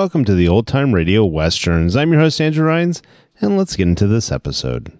Welcome 0.00 0.24
to 0.24 0.34
the 0.34 0.48
Old 0.48 0.66
Time 0.66 0.94
Radio 0.94 1.26
Westerns. 1.26 1.94
I'm 1.94 2.10
your 2.10 2.22
host, 2.22 2.40
Andrew 2.40 2.66
Rhynes, 2.66 3.02
and 3.38 3.58
let's 3.58 3.76
get 3.76 3.86
into 3.86 4.06
this 4.06 4.32
episode. 4.32 4.98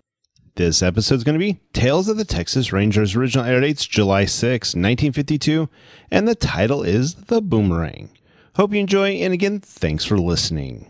This 0.57 0.83
episode 0.83 1.15
is 1.15 1.25
going 1.25 1.39
to 1.41 1.45
be 1.45 1.59
Tales 1.73 2.07
of 2.11 2.19
the 2.19 2.25
Texas 2.27 2.71
Rangers. 2.71 3.17
Original 3.17 3.47
air 3.47 3.63
dates 3.63 3.87
July 3.87 4.27
6, 4.27 4.75
1952, 4.75 5.71
and 6.11 6.29
the 6.29 6.35
title 6.35 6.83
is 6.83 7.15
The 7.15 7.41
Boomerang. 7.41 8.11
Hope 8.57 8.75
you 8.75 8.81
enjoy, 8.81 9.13
and 9.13 9.33
again, 9.33 9.61
thanks 9.61 10.05
for 10.05 10.19
listening. 10.19 10.90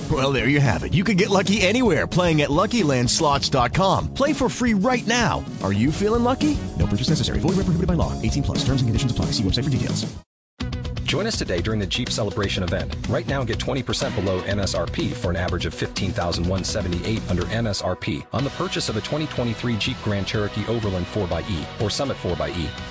Well, 0.11 0.33
there 0.33 0.49
you 0.49 0.59
have 0.59 0.83
it. 0.83 0.93
You 0.93 1.05
can 1.05 1.15
get 1.15 1.29
lucky 1.29 1.61
anywhere 1.61 2.05
playing 2.05 2.41
at 2.41 2.49
LuckyLandSlots.com. 2.49 4.13
Play 4.13 4.33
for 4.33 4.49
free 4.49 4.73
right 4.73 5.07
now. 5.07 5.45
Are 5.63 5.71
you 5.71 5.91
feeling 5.91 6.23
lucky? 6.23 6.57
No 6.77 6.85
purchase 6.85 7.09
necessary. 7.09 7.39
Void 7.39 7.55
where 7.55 7.63
prohibited 7.63 7.87
by 7.87 7.93
law. 7.93 8.19
18 8.21 8.43
plus. 8.43 8.57
Terms 8.65 8.81
and 8.81 8.89
conditions 8.89 9.11
apply. 9.11 9.27
See 9.27 9.43
website 9.43 9.63
for 9.63 9.69
details. 9.69 10.13
Join 11.03 11.27
us 11.27 11.37
today 11.37 11.61
during 11.61 11.79
the 11.79 11.87
Jeep 11.87 12.09
Celebration 12.09 12.63
event. 12.63 12.95
Right 13.09 13.27
now, 13.27 13.43
get 13.43 13.57
20% 13.57 14.15
below 14.15 14.41
MSRP 14.43 15.13
for 15.13 15.29
an 15.29 15.35
average 15.35 15.65
of 15.65 15.73
15178 15.73 17.21
under 17.29 17.43
MSRP 17.43 18.25
on 18.31 18.45
the 18.45 18.49
purchase 18.51 18.87
of 18.87 18.95
a 18.95 19.01
2023 19.01 19.75
Jeep 19.77 19.97
Grand 20.03 20.25
Cherokee 20.25 20.65
Overland 20.67 21.05
4xE 21.07 21.81
or 21.81 21.89
Summit 21.89 22.15
4xE. 22.17 22.90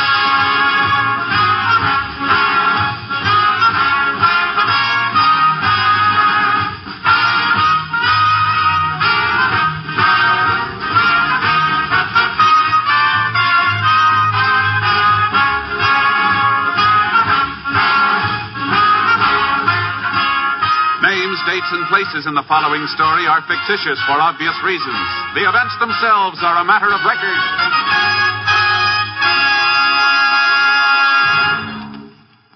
And 21.71 21.87
places 21.87 22.27
in 22.27 22.35
the 22.35 22.43
following 22.47 22.83
story 22.91 23.23
are 23.27 23.41
fictitious 23.47 23.99
for 24.03 24.19
obvious 24.19 24.55
reasons. 24.63 25.07
The 25.33 25.47
events 25.47 25.75
themselves 25.79 26.39
are 26.43 26.59
a 26.59 26.67
matter 26.67 26.91
of 26.91 26.99
record. 27.07 27.39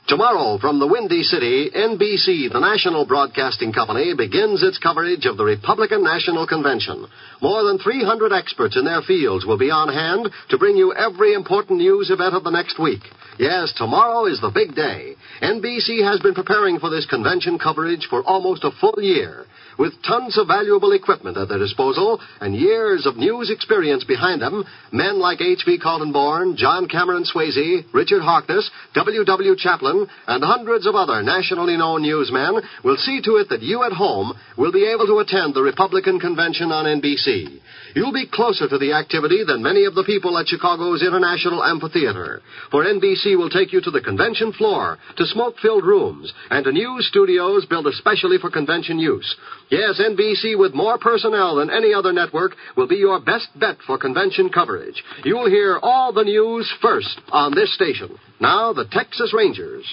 Tomorrow, 0.07 0.59
from 0.59 0.79
the 0.79 0.85
Windy 0.85 1.23
City, 1.23 1.71
NBC, 1.73 2.53
the 2.53 2.59
national 2.59 3.07
broadcasting 3.07 3.73
company, 3.73 4.13
begins 4.13 4.61
its 4.61 4.77
coverage 4.77 5.25
of 5.25 5.35
the 5.35 5.43
Republican 5.43 6.03
National 6.03 6.45
Convention. 6.45 7.07
More 7.41 7.63
than 7.63 7.79
300 7.79 8.31
experts 8.31 8.77
in 8.77 8.85
their 8.85 9.01
fields 9.01 9.47
will 9.47 9.57
be 9.57 9.71
on 9.71 9.91
hand 9.91 10.29
to 10.49 10.59
bring 10.59 10.77
you 10.77 10.93
every 10.93 11.33
important 11.33 11.79
news 11.79 12.11
event 12.11 12.35
of 12.35 12.43
the 12.43 12.51
next 12.51 12.77
week. 12.77 13.01
Yes, 13.39 13.73
tomorrow 13.75 14.25
is 14.25 14.39
the 14.41 14.51
big 14.53 14.75
day. 14.75 15.14
NBC 15.41 16.03
has 16.03 16.19
been 16.21 16.33
preparing 16.33 16.79
for 16.79 16.89
this 16.89 17.05
convention 17.05 17.59
coverage 17.59 18.07
for 18.09 18.23
almost 18.23 18.63
a 18.63 18.71
full 18.79 18.95
year. 19.01 19.45
With 19.77 20.01
tons 20.07 20.37
of 20.37 20.47
valuable 20.47 20.93
equipment 20.93 21.37
at 21.37 21.49
their 21.49 21.59
disposal 21.59 22.19
and 22.39 22.55
years 22.55 23.05
of 23.05 23.17
news 23.17 23.49
experience 23.49 24.03
behind 24.03 24.41
them, 24.41 24.63
men 24.91 25.19
like 25.19 25.41
H.V. 25.41 25.79
Kaltenborn, 25.79 26.55
John 26.55 26.87
Cameron 26.87 27.25
Swayze, 27.25 27.83
Richard 27.93 28.21
Harkness, 28.21 28.69
W.W. 28.93 29.55
Chaplin, 29.57 30.07
and 30.27 30.43
hundreds 30.43 30.87
of 30.87 30.95
other 30.95 31.21
nationally 31.23 31.75
known 31.75 32.03
newsmen 32.03 32.61
will 32.83 32.97
see 32.97 33.21
to 33.23 33.35
it 33.37 33.49
that 33.49 33.61
you 33.61 33.83
at 33.83 33.91
home 33.91 34.33
will 34.57 34.71
be 34.71 34.85
able 34.85 35.07
to 35.07 35.19
attend 35.19 35.53
the 35.53 35.61
Republican 35.61 36.19
Convention 36.19 36.71
on 36.71 36.85
NBC. 36.85 37.59
You'll 37.95 38.13
be 38.13 38.27
closer 38.31 38.67
to 38.67 38.77
the 38.77 38.93
activity 38.93 39.43
than 39.45 39.63
many 39.63 39.85
of 39.85 39.95
the 39.95 40.03
people 40.03 40.37
at 40.37 40.47
Chicago's 40.47 41.01
International 41.01 41.63
Amphitheater. 41.63 42.41
For 42.71 42.83
NBC 42.83 43.37
will 43.37 43.49
take 43.49 43.71
you 43.71 43.81
to 43.81 43.91
the 43.91 44.01
convention 44.01 44.53
floor, 44.53 44.97
to 45.17 45.25
smoke-filled 45.25 45.85
rooms, 45.85 46.31
and 46.49 46.63
to 46.65 46.71
news 46.71 47.07
studios 47.07 47.65
built 47.65 47.87
especially 47.87 48.37
for 48.37 48.49
convention 48.49 48.99
use. 48.99 49.35
Yes, 49.69 49.99
NBC 49.99 50.57
with 50.57 50.73
more 50.73 50.97
personnel 50.99 51.55
than 51.55 51.71
any 51.71 51.93
other 51.93 52.13
network 52.13 52.55
will 52.77 52.87
be 52.87 52.97
your 52.97 53.19
best 53.19 53.47
bet 53.59 53.77
for 53.87 53.97
convention 53.97 54.49
coverage. 54.49 55.03
You'll 55.23 55.49
hear 55.49 55.79
all 55.81 56.13
the 56.13 56.23
news 56.23 56.71
first 56.81 57.19
on 57.31 57.55
this 57.55 57.73
station. 57.73 58.17
Now, 58.39 58.73
the 58.73 58.85
Texas 58.85 59.33
Rangers. 59.35 59.85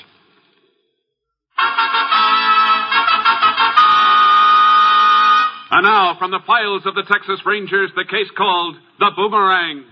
And 5.70 5.84
now, 5.84 6.16
from 6.18 6.30
the 6.30 6.40
files 6.46 6.82
of 6.84 6.94
the 6.94 7.04
Texas 7.10 7.40
Rangers, 7.46 7.90
the 7.96 8.04
case 8.04 8.30
called 8.36 8.76
The 8.98 9.10
Boomerang. 9.16 9.84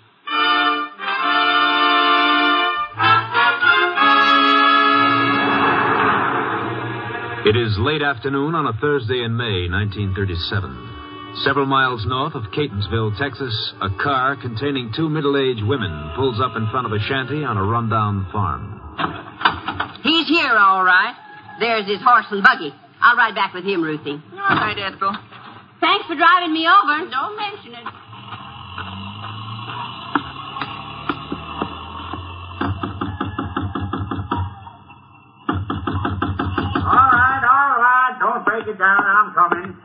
It 7.40 7.56
is 7.56 7.72
late 7.81 8.02
afternoon 8.02 8.54
on 8.54 8.66
a 8.69 8.76
Thursday 8.84 9.25
in 9.25 9.32
May, 9.32 9.64
1937. 9.72 11.40
Several 11.40 11.64
miles 11.64 12.04
north 12.04 12.37
of 12.37 12.44
Catonsville, 12.52 13.16
Texas, 13.16 13.56
a 13.81 13.88
car 13.96 14.37
containing 14.37 14.92
two 14.92 15.08
middle 15.08 15.40
aged 15.40 15.64
women 15.64 15.88
pulls 16.16 16.37
up 16.37 16.52
in 16.52 16.69
front 16.69 16.84
of 16.84 16.92
a 16.92 17.00
shanty 17.00 17.40
on 17.40 17.56
a 17.56 17.64
rundown 17.64 18.28
farm. 18.28 18.76
He's 20.04 20.28
here, 20.28 20.52
all 20.52 20.84
right. 20.84 21.16
There's 21.58 21.88
his 21.88 22.04
horse 22.04 22.28
and 22.31 22.44
buggy. 22.44 22.76
I'll 23.00 23.16
ride 23.16 23.34
back 23.34 23.54
with 23.54 23.64
him, 23.64 23.82
Ruthie. 23.82 24.20
All 24.20 24.60
right, 24.60 24.76
Ethel. 24.76 25.16
Thanks 25.81 26.04
for 26.04 26.16
driving 26.20 26.52
me 26.52 26.69
over. 26.69 27.08
Don't 27.08 27.40
mention 27.40 27.72
it. 27.72 27.88
Down. 38.81 39.05
I'm 39.05 39.35
coming. 39.37 39.77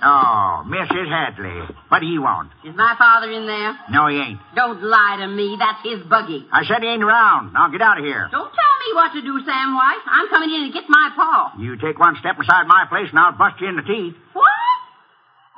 Oh, 0.00 0.62
Mrs. 0.70 1.10
Hadley. 1.10 1.74
What 1.88 1.98
do 2.00 2.06
you 2.06 2.22
want? 2.22 2.50
Is 2.64 2.74
my 2.74 2.94
father 2.96 3.30
in 3.30 3.46
there? 3.46 3.74
No, 3.90 4.06
he 4.06 4.16
ain't. 4.16 4.38
Don't 4.54 4.80
lie 4.82 5.18
to 5.20 5.26
me. 5.26 5.58
That's 5.58 5.82
his 5.82 6.06
buggy. 6.08 6.46
I 6.52 6.64
said 6.64 6.82
he 6.82 6.88
ain't 6.88 7.02
around. 7.02 7.52
Now 7.52 7.68
get 7.68 7.82
out 7.82 7.98
of 7.98 8.04
here. 8.04 8.28
Don't 8.30 8.48
tell 8.54 8.74
me 8.78 8.90
what 8.94 9.12
to 9.18 9.20
do, 9.22 9.34
Sam 9.44 9.74
White. 9.74 10.02
I'm 10.06 10.28
coming 10.30 10.54
in 10.54 10.70
to 10.70 10.72
get 10.72 10.88
my 10.88 11.10
paw. 11.16 11.52
You 11.58 11.76
take 11.76 11.98
one 11.98 12.14
step 12.20 12.38
inside 12.38 12.70
my 12.70 12.86
place 12.88 13.10
and 13.10 13.18
I'll 13.18 13.34
bust 13.36 13.60
you 13.60 13.68
in 13.68 13.76
the 13.76 13.82
teeth. 13.82 14.14
What? 14.32 14.46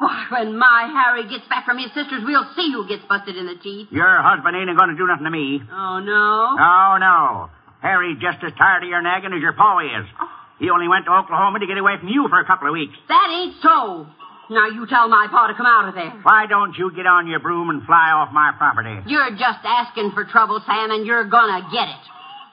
Why, 0.00 0.24
when 0.32 0.56
my 0.56 0.88
Harry 0.88 1.28
gets 1.28 1.44
back 1.52 1.66
from 1.66 1.76
his 1.76 1.92
sisters, 1.92 2.24
we'll 2.24 2.48
see 2.56 2.72
who 2.72 2.88
gets 2.88 3.04
busted 3.04 3.36
in 3.36 3.44
the 3.44 3.60
teeth. 3.60 3.92
Your 3.92 4.22
husband 4.24 4.56
ain't 4.56 4.72
going 4.72 4.88
to 4.88 4.96
do 4.96 5.06
nothing 5.06 5.28
to 5.28 5.30
me. 5.30 5.60
Oh, 5.68 6.00
no? 6.00 6.56
Oh, 6.56 6.96
no. 6.96 7.50
Harry's 7.84 8.16
just 8.16 8.40
as 8.40 8.56
tired 8.56 8.82
of 8.84 8.88
your 8.88 9.02
nagging 9.02 9.36
as 9.36 9.44
your 9.44 9.52
paw 9.52 9.84
is. 9.84 10.08
Oh, 10.16 10.39
He 10.60 10.68
only 10.68 10.88
went 10.88 11.06
to 11.06 11.12
Oklahoma 11.12 11.58
to 11.58 11.66
get 11.66 11.78
away 11.78 11.96
from 11.98 12.08
you 12.08 12.28
for 12.28 12.38
a 12.38 12.44
couple 12.44 12.68
of 12.68 12.72
weeks. 12.76 12.92
That 13.08 13.28
ain't 13.32 13.56
so. 13.64 14.06
Now 14.50 14.68
you 14.68 14.86
tell 14.86 15.08
my 15.08 15.26
pa 15.30 15.46
to 15.48 15.54
come 15.54 15.64
out 15.64 15.88
of 15.88 15.94
there. 15.94 16.10
Why 16.22 16.44
don't 16.46 16.76
you 16.76 16.92
get 16.94 17.06
on 17.06 17.26
your 17.26 17.40
broom 17.40 17.70
and 17.70 17.82
fly 17.86 18.12
off 18.12 18.28
my 18.32 18.52
property? 18.58 18.92
You're 19.06 19.30
just 19.30 19.64
asking 19.64 20.12
for 20.12 20.24
trouble, 20.24 20.60
Sam, 20.66 20.90
and 20.90 21.06
you're 21.06 21.24
gonna 21.24 21.64
get 21.72 21.88
it. 21.88 22.04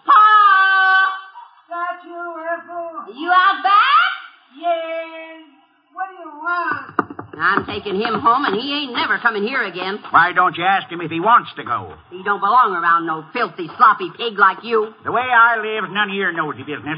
Pa! 0.05 0.23
That 1.67 1.99
you, 2.05 2.21
Ethel? 2.47 3.13
You 3.17 3.27
out 3.27 3.59
back? 3.61 4.11
Yes. 4.55 5.43
What 5.91 6.07
do 6.07 6.15
you 6.23 6.31
want? 6.37 6.93
I'm 7.39 7.65
taking 7.65 7.95
him 7.99 8.17
home, 8.21 8.45
and 8.45 8.55
he 8.55 8.73
ain't 8.73 8.93
never 8.93 9.19
coming 9.19 9.43
here 9.43 9.63
again. 9.63 9.99
Why 10.09 10.33
don't 10.33 10.55
you 10.57 10.63
ask 10.63 10.89
him 10.89 11.01
if 11.01 11.11
he 11.11 11.19
wants 11.19 11.51
to 11.57 11.63
go? 11.63 11.93
He 12.09 12.23
don't 12.23 12.39
belong 12.39 12.73
around 12.73 13.05
no 13.05 13.25
filthy, 13.33 13.67
sloppy 13.77 14.09
pig 14.17 14.39
like 14.39 14.63
you. 14.63 14.93
The 15.03 15.11
way 15.11 15.21
I 15.21 15.57
live, 15.57 15.89
none 15.91 16.09
of 16.09 16.15
your 16.15 16.31
nosy 16.31 16.63
business. 16.63 16.97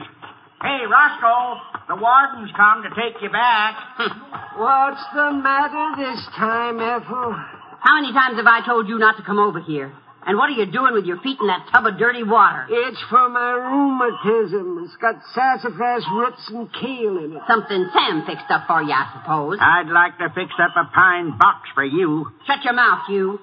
Hey, 0.61 0.83
Roscoe, 0.91 1.61
the 1.87 1.95
warden's 1.95 2.51
come 2.55 2.83
to 2.83 2.89
take 2.89 3.21
you 3.21 3.29
back. 3.29 3.75
What's 4.57 5.03
the 5.15 5.31
matter 5.31 5.95
this 5.95 6.19
time, 6.35 6.79
Ethel? 6.79 7.31
How 7.79 7.95
many 7.95 8.11
times 8.11 8.35
have 8.35 8.45
I 8.45 8.65
told 8.65 8.89
you 8.89 8.99
not 8.99 9.15
to 9.17 9.23
come 9.23 9.39
over 9.39 9.61
here? 9.61 9.93
And 10.27 10.37
what 10.37 10.49
are 10.49 10.59
you 10.59 10.65
doing 10.69 10.93
with 10.93 11.05
your 11.05 11.15
feet 11.23 11.39
in 11.39 11.47
that 11.47 11.69
tub 11.71 11.85
of 11.87 11.97
dirty 11.97 12.23
water? 12.23 12.67
It's 12.69 12.99
for 13.09 13.29
my 13.29 13.55
rheumatism. 13.55 14.83
It's 14.83 14.97
got 14.99 15.15
sassafras 15.33 16.03
roots 16.11 16.43
and 16.51 16.67
kale 16.75 17.23
in 17.23 17.39
it. 17.39 17.41
Something 17.47 17.87
Sam 17.95 18.25
fixed 18.27 18.51
up 18.51 18.67
for 18.67 18.83
you, 18.83 18.91
I 18.91 19.07
suppose. 19.15 19.57
I'd 19.61 19.87
like 19.87 20.17
to 20.19 20.27
fix 20.35 20.51
up 20.59 20.75
a 20.75 20.91
pine 20.93 21.37
box 21.39 21.69
for 21.73 21.85
you. 21.85 22.27
Shut 22.45 22.65
your 22.65 22.73
mouth, 22.73 23.07
you. 23.07 23.39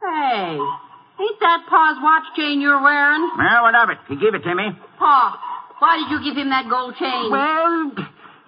Hey, 0.00 0.56
ain't 0.56 1.40
that 1.44 1.66
Pa's 1.68 1.98
watch 2.00 2.24
chain 2.36 2.62
you're 2.62 2.80
wearing? 2.82 3.28
Well, 3.36 3.62
what 3.68 3.74
of 3.76 3.90
it? 3.90 3.98
He 4.08 4.16
gave 4.16 4.32
it 4.34 4.42
to 4.48 4.54
me. 4.54 4.72
Pa, 4.98 5.36
why 5.78 5.98
did 5.98 6.10
you 6.10 6.24
give 6.24 6.36
him 6.36 6.50
that 6.50 6.68
gold 6.68 6.94
chain? 6.96 7.30
Well, 7.30 7.92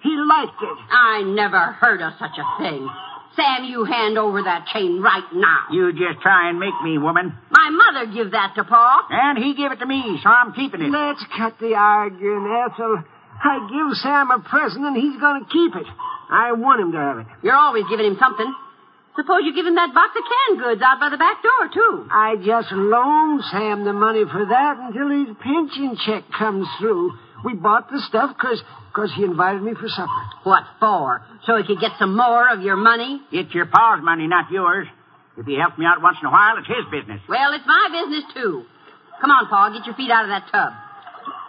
he 0.01 0.13
liked 0.15 0.61
it. 0.61 0.77
I 0.91 1.23
never 1.25 1.73
heard 1.77 2.01
of 2.01 2.13
such 2.19 2.37
a 2.37 2.45
thing. 2.61 2.87
Sam, 3.35 3.63
you 3.65 3.85
hand 3.85 4.17
over 4.17 4.41
that 4.43 4.65
chain 4.73 5.01
right 5.01 5.23
now. 5.33 5.71
You 5.71 5.91
just 5.93 6.21
try 6.21 6.49
and 6.49 6.59
make 6.59 6.73
me, 6.83 6.97
woman. 6.97 7.31
My 7.51 7.69
mother 7.69 8.11
give 8.11 8.31
that 8.31 8.53
to 8.55 8.63
Pa. 8.63 9.07
And 9.09 9.37
he 9.37 9.53
gave 9.55 9.71
it 9.71 9.79
to 9.79 9.85
me, 9.85 10.19
so 10.23 10.29
I'm 10.29 10.53
keeping 10.53 10.81
it. 10.81 10.89
Let's 10.91 11.23
cut 11.37 11.55
the 11.59 11.75
arguing, 11.75 12.49
Ethel. 12.49 13.03
I 13.41 13.69
give 13.71 13.97
Sam 14.03 14.31
a 14.31 14.39
present 14.39 14.83
and 14.83 14.97
he's 14.97 15.19
going 15.19 15.45
to 15.45 15.49
keep 15.49 15.75
it. 15.75 15.87
I 16.29 16.51
want 16.53 16.81
him 16.81 16.91
to 16.91 16.97
have 16.97 17.17
it. 17.19 17.27
You're 17.41 17.55
always 17.55 17.85
giving 17.89 18.05
him 18.05 18.17
something. 18.19 18.53
Suppose 19.15 19.41
you 19.43 19.53
give 19.53 19.65
him 19.65 19.75
that 19.75 19.93
box 19.93 20.13
of 20.15 20.23
canned 20.23 20.59
goods 20.63 20.81
out 20.81 20.99
by 20.99 21.09
the 21.09 21.17
back 21.17 21.41
door, 21.41 21.69
too. 21.73 22.07
I 22.11 22.35
just 22.37 22.71
loaned 22.71 23.43
Sam 23.51 23.83
the 23.83 23.93
money 23.93 24.23
for 24.23 24.45
that 24.45 24.77
until 24.79 25.09
his 25.09 25.35
pension 25.41 25.97
check 26.05 26.23
comes 26.37 26.67
through. 26.79 27.11
We 27.43 27.53
bought 27.53 27.89
the 27.89 28.01
stuff 28.07 28.35
because 28.35 28.61
cause 28.93 29.11
he 29.15 29.23
invited 29.23 29.61
me 29.61 29.73
for 29.73 29.87
supper. 29.87 30.23
What 30.43 30.63
for? 30.79 31.21
So 31.45 31.57
he 31.57 31.63
could 31.63 31.79
get 31.79 31.91
some 31.97 32.15
more 32.15 32.49
of 32.49 32.61
your 32.61 32.75
money? 32.75 33.21
It's 33.31 33.53
your 33.53 33.65
pa's 33.65 34.03
money, 34.03 34.27
not 34.27 34.51
yours. 34.51 34.87
If 35.37 35.45
he 35.45 35.57
helps 35.57 35.77
me 35.77 35.85
out 35.85 36.01
once 36.01 36.17
in 36.21 36.27
a 36.27 36.31
while, 36.31 36.57
it's 36.57 36.67
his 36.67 36.85
business. 36.91 37.21
Well, 37.29 37.53
it's 37.53 37.65
my 37.65 37.87
business, 37.91 38.25
too. 38.33 38.65
Come 39.21 39.31
on, 39.31 39.47
Pa, 39.47 39.69
get 39.69 39.85
your 39.85 39.95
feet 39.95 40.11
out 40.11 40.25
of 40.25 40.29
that 40.29 40.51
tub. 40.51 40.73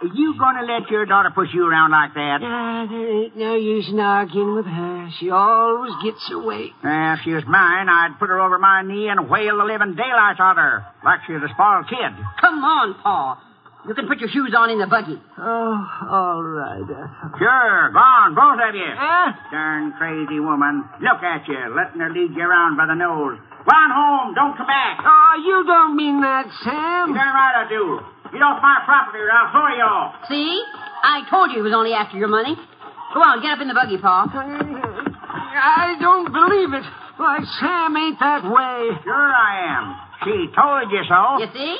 Are 0.01 0.13
you 0.13 0.37
going 0.37 0.55
to 0.57 0.65
let 0.65 0.89
your 0.89 1.05
daughter 1.05 1.31
push 1.33 1.49
you 1.53 1.65
around 1.67 1.91
like 1.91 2.13
that? 2.13 2.39
Ah, 2.41 2.85
there 2.89 3.23
ain't 3.23 3.37
no 3.37 3.55
use 3.55 3.87
in 3.89 3.99
arguing 3.99 4.55
with 4.55 4.65
her. 4.65 5.09
She 5.19 5.29
always 5.29 5.93
gets 6.03 6.21
her 6.29 6.41
way. 6.41 6.73
Uh, 6.83 7.13
if 7.15 7.19
she 7.23 7.31
was 7.31 7.43
mine, 7.47 7.89
I'd 7.89 8.17
put 8.19 8.29
her 8.29 8.39
over 8.39 8.57
my 8.57 8.81
knee 8.81 9.07
and 9.09 9.29
whale 9.29 9.57
the 9.57 9.65
living 9.65 9.95
daylights 9.95 10.39
out 10.39 10.57
of 10.57 10.57
her, 10.57 10.85
like 11.03 11.19
she 11.27 11.33
was 11.33 11.43
a 11.43 11.51
spoiled 11.53 11.87
kid. 11.89 12.11
Come 12.39 12.63
on, 12.63 12.95
Pa. 13.01 13.41
You 13.87 13.95
can 13.95 14.07
put 14.07 14.19
your 14.19 14.29
shoes 14.29 14.53
on 14.55 14.69
in 14.69 14.77
the 14.77 14.85
buggy. 14.85 15.17
Oh, 15.41 15.77
all 16.05 16.43
right. 16.43 16.85
Ethel. 16.85 17.33
Sure, 17.39 17.89
go 17.89 17.97
on, 17.97 18.35
both 18.37 18.61
of 18.61 18.75
you. 18.77 18.85
Eh? 18.85 19.27
Darn 19.49 19.93
crazy 19.97 20.39
woman. 20.39 20.85
Look 21.01 21.23
at 21.25 21.47
you, 21.47 21.57
letting 21.73 21.99
her 21.99 22.13
lead 22.13 22.29
you 22.37 22.45
around 22.45 22.77
by 22.77 22.85
the 22.85 22.93
nose. 22.93 23.41
On 23.61 23.89
home, 23.93 24.33
don't 24.33 24.57
come 24.57 24.67
back. 24.67 25.01
Oh, 25.01 25.33
you 25.45 25.63
don't 25.65 25.95
mean 25.95 26.21
that, 26.21 26.45
Sam. 26.63 27.13
Darn 27.13 27.33
right 27.33 27.65
I 27.65 27.69
do. 27.69 27.99
Get 28.31 28.41
off 28.41 28.61
my 28.63 28.79
property 28.85 29.19
or 29.19 29.31
I'll 29.31 29.51
throw 29.51 29.67
you 29.75 29.83
off. 29.83 30.15
See? 30.29 30.63
I 31.03 31.27
told 31.29 31.51
you 31.51 31.57
he 31.57 31.61
was 31.63 31.73
only 31.75 31.93
after 31.93 32.17
your 32.17 32.29
money. 32.29 32.55
Go 33.13 33.19
on, 33.19 33.41
get 33.41 33.51
up 33.51 33.61
in 33.61 33.67
the 33.67 33.73
buggy, 33.73 33.97
Paul. 33.97 34.31
I 34.31 35.95
don't 35.99 36.31
believe 36.31 36.73
it. 36.73 36.85
Why, 37.17 37.39
Sam 37.59 37.95
ain't 37.97 38.19
that 38.19 38.43
way. 38.43 38.95
Sure 39.03 39.13
I 39.35 39.53
am. 39.67 39.85
She 40.23 40.47
told 40.55 40.89
you 40.91 41.03
so. 41.09 41.43
You 41.43 41.49
see? 41.53 41.77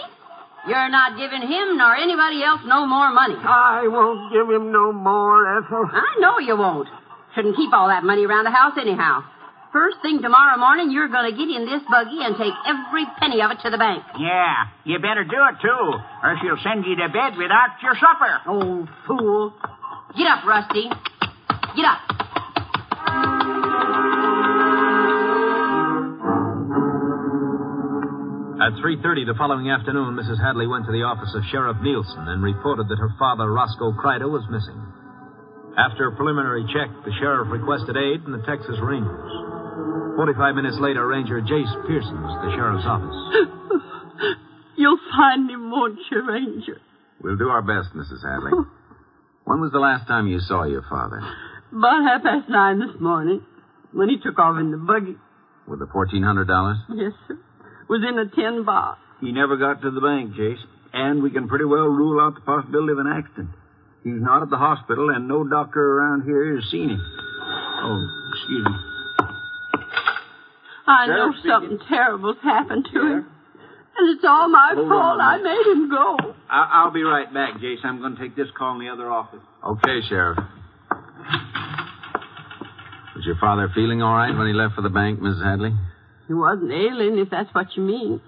You're 0.67 0.89
not 0.89 1.17
giving 1.17 1.41
him 1.41 1.77
nor 1.77 1.95
anybody 1.95 2.43
else 2.43 2.61
no 2.65 2.85
more 2.85 3.11
money. 3.11 3.35
I 3.39 3.87
won't 3.87 4.31
give 4.31 4.49
him 4.49 4.71
no 4.71 4.91
more, 4.91 5.57
Ethel. 5.57 5.89
I 5.89 6.19
know 6.19 6.37
you 6.37 6.55
won't. 6.57 6.87
Shouldn't 7.33 7.55
keep 7.55 7.73
all 7.73 7.87
that 7.87 8.03
money 8.03 8.25
around 8.25 8.43
the 8.43 8.51
house 8.51 8.73
anyhow. 8.79 9.23
First 9.71 10.03
thing 10.03 10.19
tomorrow 10.21 10.59
morning, 10.59 10.91
you're 10.91 11.07
going 11.07 11.31
to 11.31 11.37
get 11.37 11.47
in 11.47 11.63
this 11.63 11.79
buggy 11.87 12.19
and 12.19 12.35
take 12.35 12.51
every 12.67 13.07
penny 13.23 13.39
of 13.39 13.55
it 13.55 13.63
to 13.63 13.71
the 13.71 13.79
bank. 13.79 14.03
Yeah, 14.19 14.67
you 14.83 14.99
better 14.99 15.23
do 15.23 15.39
it 15.47 15.55
too, 15.63 15.83
or 16.23 16.35
she'll 16.43 16.59
send 16.59 16.83
you 16.83 16.99
to 16.99 17.07
bed 17.07 17.39
without 17.39 17.79
your 17.79 17.95
supper. 17.95 18.35
Oh, 18.51 18.83
fool. 19.07 19.53
Get 20.17 20.27
up, 20.27 20.43
Rusty. 20.43 20.91
Get 21.71 21.85
up. 21.87 22.03
At 28.59 28.75
3.30 28.83 29.25
the 29.25 29.39
following 29.39 29.71
afternoon, 29.71 30.19
Mrs. 30.19 30.35
Hadley 30.43 30.67
went 30.67 30.85
to 30.85 30.91
the 30.91 31.07
office 31.07 31.31
of 31.33 31.47
Sheriff 31.49 31.77
Nielsen 31.81 32.27
and 32.27 32.43
reported 32.43 32.89
that 32.89 32.99
her 32.99 33.15
father, 33.17 33.47
Roscoe 33.47 33.95
Kreider, 33.95 34.29
was 34.29 34.43
missing. 34.51 34.83
After 35.79 36.07
a 36.07 36.15
preliminary 36.15 36.67
check, 36.75 36.91
the 37.05 37.15
sheriff 37.23 37.47
requested 37.47 37.95
aid 37.95 38.21
from 38.23 38.33
the 38.33 38.43
Texas 38.43 38.75
Rangers. 38.83 39.50
Forty-five 40.15 40.55
minutes 40.55 40.77
later, 40.79 41.07
Ranger 41.07 41.41
Jace 41.41 41.87
Pearson 41.87 42.21
was 42.21 42.33
at 42.37 42.45
the 42.45 42.51
sheriff's 42.55 42.85
office. 42.85 43.15
You'll 44.77 44.99
find 45.15 45.49
him, 45.49 45.71
won't 45.71 45.99
you, 46.09 46.27
Ranger? 46.27 46.81
We'll 47.21 47.37
do 47.37 47.49
our 47.49 47.61
best, 47.61 47.93
Mrs. 47.95 48.21
Hadley. 48.23 48.51
when 49.45 49.61
was 49.61 49.71
the 49.71 49.79
last 49.79 50.07
time 50.07 50.27
you 50.27 50.39
saw 50.39 50.63
your 50.63 50.83
father? 50.89 51.21
About 51.71 52.03
half 52.03 52.23
past 52.23 52.49
nine 52.49 52.79
this 52.79 52.99
morning, 52.99 53.41
when 53.93 54.09
he 54.09 54.17
took 54.17 54.37
off 54.39 54.59
in 54.59 54.71
the 54.71 54.77
buggy. 54.77 55.15
With 55.67 55.79
the 55.79 55.85
$1,400? 55.85 56.75
Yes, 56.95 57.13
sir. 57.27 57.37
Was 57.87 58.01
in 58.07 58.17
a 58.17 58.27
tin 58.29 58.65
box. 58.65 58.99
He 59.21 59.31
never 59.31 59.55
got 59.57 59.81
to 59.81 59.91
the 59.91 60.01
bank, 60.01 60.33
Jace. 60.33 60.59
And 60.93 61.21
we 61.23 61.31
can 61.31 61.47
pretty 61.47 61.65
well 61.65 61.87
rule 61.87 62.19
out 62.19 62.35
the 62.35 62.41
possibility 62.41 62.91
of 62.91 62.97
an 62.99 63.07
accident. 63.07 63.49
He's 64.03 64.19
not 64.19 64.41
at 64.41 64.49
the 64.49 64.57
hospital, 64.57 65.09
and 65.09 65.27
no 65.27 65.43
doctor 65.47 65.79
around 65.79 66.23
here 66.23 66.55
has 66.55 66.69
seen 66.71 66.89
him. 66.89 67.01
Oh, 67.83 68.01
excuse 68.33 68.65
me. 68.65 68.90
I 70.91 71.05
Sheriff 71.05 71.17
know 71.17 71.31
speaking. 71.39 71.51
something 71.51 71.79
terrible's 71.89 72.37
happened 72.43 72.85
to 72.93 72.99
him. 72.99 73.25
And 73.97 74.09
it's 74.15 74.23
all 74.27 74.47
my 74.49 74.71
Hold 74.75 74.87
fault. 74.87 75.19
on 75.19 75.19
a 75.19 75.23
I 75.23 75.37
minute. 75.37 75.51
made 75.51 75.67
him 75.71 75.89
go. 75.89 76.17
I- 76.49 76.69
I'll 76.73 76.91
be 76.91 77.03
right 77.03 77.31
back, 77.33 77.55
Jace. 77.59 77.83
I'm 77.83 77.99
going 77.99 78.15
to 78.15 78.21
take 78.21 78.35
this 78.35 78.47
call 78.57 78.73
in 78.79 78.85
the 78.85 78.91
other 78.91 79.11
office. 79.11 79.41
Okay, 79.65 79.99
Sheriff. 80.07 80.37
Was 83.15 83.25
your 83.25 83.35
father 83.39 83.69
feeling 83.75 84.01
all 84.01 84.15
right 84.15 84.35
when 84.35 84.47
he 84.47 84.53
left 84.53 84.75
for 84.75 84.81
the 84.81 84.89
bank, 84.89 85.19
Mrs. 85.19 85.43
Hadley? 85.43 85.71
He 86.27 86.33
wasn't 86.33 86.71
ailing, 86.71 87.19
if 87.19 87.29
that's 87.29 87.53
what 87.53 87.67
you 87.75 87.83
mean. 87.83 88.21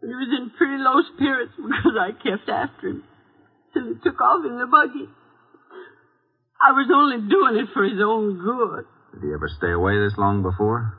But 0.00 0.06
he 0.08 0.14
was 0.14 0.28
in 0.40 0.50
pretty 0.56 0.78
low 0.82 1.02
spirits 1.14 1.52
because 1.56 1.94
I 1.98 2.12
kept 2.12 2.48
after 2.48 2.88
him 2.88 3.04
till 3.74 3.84
he 3.88 3.94
took 4.02 4.20
off 4.20 4.44
in 4.46 4.56
the 4.58 4.66
buggy. 4.66 5.08
I 6.62 6.70
was 6.72 6.86
only 6.94 7.28
doing 7.28 7.56
it 7.56 7.68
for 7.74 7.82
his 7.82 7.98
own 8.00 8.38
good. 8.38 8.84
Did 9.12 9.22
he 9.22 9.32
ever 9.34 9.48
stay 9.58 9.70
away 9.70 9.98
this 9.98 10.16
long 10.16 10.42
before? 10.42 10.96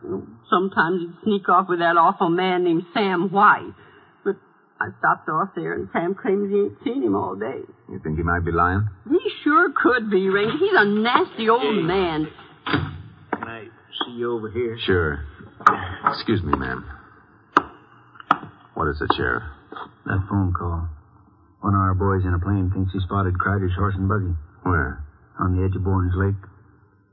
Sometimes 0.50 1.02
he'd 1.02 1.24
sneak 1.24 1.50
off 1.50 1.68
with 1.68 1.80
that 1.80 1.98
awful 1.98 2.30
man 2.30 2.64
named 2.64 2.84
Sam 2.94 3.32
White. 3.32 3.74
But 4.24 4.36
I 4.80 4.90
stopped 5.00 5.28
off 5.30 5.50
there, 5.56 5.74
and 5.74 5.90
Sam 5.94 6.14
claims 6.14 6.52
he 6.52 6.58
ain't 6.58 6.78
seen 6.84 7.02
him 7.02 7.16
all 7.16 7.36
day. 7.36 7.62
You 7.90 8.00
think 8.04 8.18
he 8.18 8.24
might 8.24 8.46
be 8.46 8.52
lying? 8.52 8.88
He 9.10 9.20
sure 9.44 9.74
could 9.76 10.12
be, 10.12 10.30
Ranger. 10.30 10.58
He's 10.58 10.74
a 10.76 10.86
nasty 10.86 11.50
old 11.50 11.84
man. 11.84 12.28
Can 12.68 13.48
I 13.48 13.66
see 14.06 14.12
you 14.14 14.38
over 14.38 14.52
here? 14.52 14.78
Sure. 14.86 15.26
Excuse 16.06 16.44
me, 16.44 16.54
ma'am. 16.56 16.86
What 18.76 18.90
is 18.90 19.02
it, 19.02 19.10
Sheriff? 19.16 19.44
That 20.06 20.26
phone 20.30 20.54
call. 20.54 20.88
One 21.62 21.74
of 21.74 21.80
our 21.80 21.94
boys 21.94 22.26
in 22.26 22.34
a 22.34 22.40
plane 22.40 22.70
thinks 22.74 22.92
he 22.92 23.00
spotted 23.00 23.36
Kreider's 23.40 23.74
horse 23.76 23.96
and 23.96 24.08
buggy. 24.10 24.36
Where? 24.64 25.04
On 25.40 25.56
the 25.56 25.64
edge 25.64 25.76
of 25.76 25.84
Bourne's 25.84 26.14
Lake. 26.16 26.36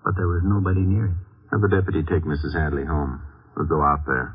But 0.04 0.16
there 0.16 0.28
was 0.28 0.42
nobody 0.44 0.80
near 0.80 1.06
it. 1.06 1.16
Have 1.52 1.60
the 1.60 1.68
deputy 1.68 2.02
take 2.02 2.24
Mrs. 2.24 2.54
Hadley 2.54 2.84
home. 2.84 3.20
We'll 3.56 3.66
go 3.66 3.82
out 3.82 4.06
there. 4.06 4.34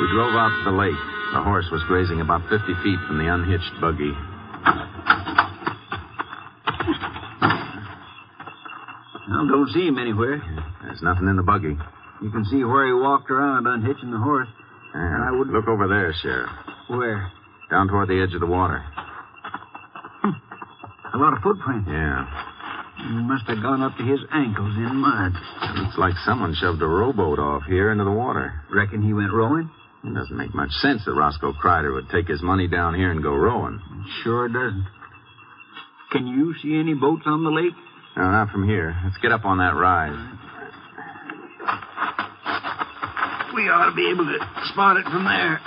We 0.00 0.06
drove 0.12 0.34
out 0.34 0.52
to 0.58 0.64
the 0.70 0.76
lake. 0.76 1.00
The 1.32 1.42
horse 1.42 1.66
was 1.72 1.82
grazing 1.88 2.20
about 2.20 2.42
50 2.50 2.58
feet 2.84 2.98
from 3.06 3.18
the 3.18 3.32
unhitched 3.32 3.80
buggy. 3.80 4.12
I 9.28 9.46
don't 9.48 9.70
see 9.72 9.86
him 9.86 9.98
anywhere. 9.98 10.42
There's 10.82 11.02
nothing 11.02 11.28
in 11.28 11.36
the 11.36 11.42
buggy. 11.42 11.76
You 12.22 12.30
can 12.30 12.44
see 12.46 12.62
where 12.64 12.86
he 12.86 12.92
walked 12.92 13.30
around 13.30 13.66
unhitching 13.66 14.10
the 14.10 14.18
horse. 14.18 14.48
Yeah, 14.94 15.28
I 15.28 15.30
would 15.32 15.48
look 15.48 15.68
over 15.68 15.88
there, 15.88 16.14
Sheriff. 16.22 16.50
Where? 16.88 17.32
Down 17.70 17.88
toward 17.88 18.08
the 18.08 18.22
edge 18.22 18.34
of 18.34 18.40
the 18.40 18.46
water. 18.46 18.84
A 21.16 21.18
lot 21.18 21.32
of 21.32 21.40
footprints. 21.40 21.88
Yeah. 21.88 22.28
He 23.08 23.24
must 23.24 23.48
have 23.48 23.62
gone 23.62 23.80
up 23.80 23.96
to 23.96 24.04
his 24.04 24.20
ankles 24.34 24.76
in 24.76 24.96
mud. 24.96 25.32
Looks 25.80 25.96
like 25.96 26.12
someone 26.26 26.54
shoved 26.60 26.82
a 26.82 26.86
rowboat 26.86 27.38
off 27.38 27.62
here 27.64 27.90
into 27.90 28.04
the 28.04 28.12
water. 28.12 28.52
Reckon 28.70 29.00
he 29.00 29.14
went 29.14 29.32
rowing? 29.32 29.70
It 30.04 30.12
doesn't 30.12 30.36
make 30.36 30.54
much 30.54 30.68
sense 30.84 31.06
that 31.06 31.14
Roscoe 31.14 31.54
Kreider 31.54 31.94
would 31.94 32.10
take 32.10 32.28
his 32.28 32.42
money 32.42 32.68
down 32.68 32.94
here 32.94 33.10
and 33.10 33.22
go 33.22 33.32
rowing. 33.34 33.80
Sure 34.24 34.46
doesn't. 34.48 34.86
Can 36.12 36.26
you 36.26 36.54
see 36.62 36.78
any 36.78 36.92
boats 36.92 37.22
on 37.24 37.44
the 37.44 37.50
lake? 37.50 37.74
No, 38.14 38.22
not 38.22 38.50
from 38.50 38.68
here. 38.68 38.94
Let's 39.02 39.16
get 39.16 39.32
up 39.32 39.46
on 39.46 39.56
that 39.56 39.74
rise. 39.74 40.12
We 43.54 43.70
ought 43.72 43.88
to 43.88 43.96
be 43.96 44.10
able 44.10 44.26
to 44.26 44.38
spot 44.68 44.98
it 44.98 45.04
from 45.04 45.24
there. 45.24 45.60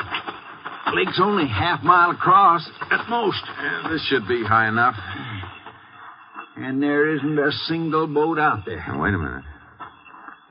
The 0.89 0.95
Lake's 0.95 1.19
only 1.21 1.47
half 1.47 1.83
mile 1.83 2.11
across 2.11 2.67
at 2.89 3.09
most. 3.09 3.41
Yeah, 3.45 3.89
this 3.91 4.05
should 4.09 4.27
be 4.27 4.43
high 4.43 4.67
enough. 4.67 4.95
And 6.69 6.83
there 6.83 7.15
isn't 7.15 7.39
a 7.39 7.51
single 7.67 8.05
boat 8.05 8.37
out 8.37 8.63
there. 8.63 8.85
Now, 8.87 9.01
wait 9.01 9.15
a 9.15 9.17
minute. 9.17 9.43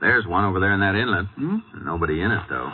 There's 0.01 0.27
one 0.27 0.45
over 0.45 0.59
there 0.59 0.73
in 0.75 0.81
that 0.81 0.97
inlet. 0.97 1.27
Hmm? 1.37 1.59
Nobody 1.87 2.21
in 2.23 2.33
it, 2.33 2.43
though. 2.51 2.69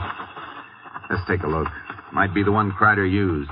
Let's 1.11 1.29
take 1.29 1.43
a 1.43 1.47
look. 1.47 1.69
Might 2.11 2.33
be 2.33 2.43
the 2.43 2.51
one 2.51 2.73
Kreider 2.73 3.05
used. 3.05 3.51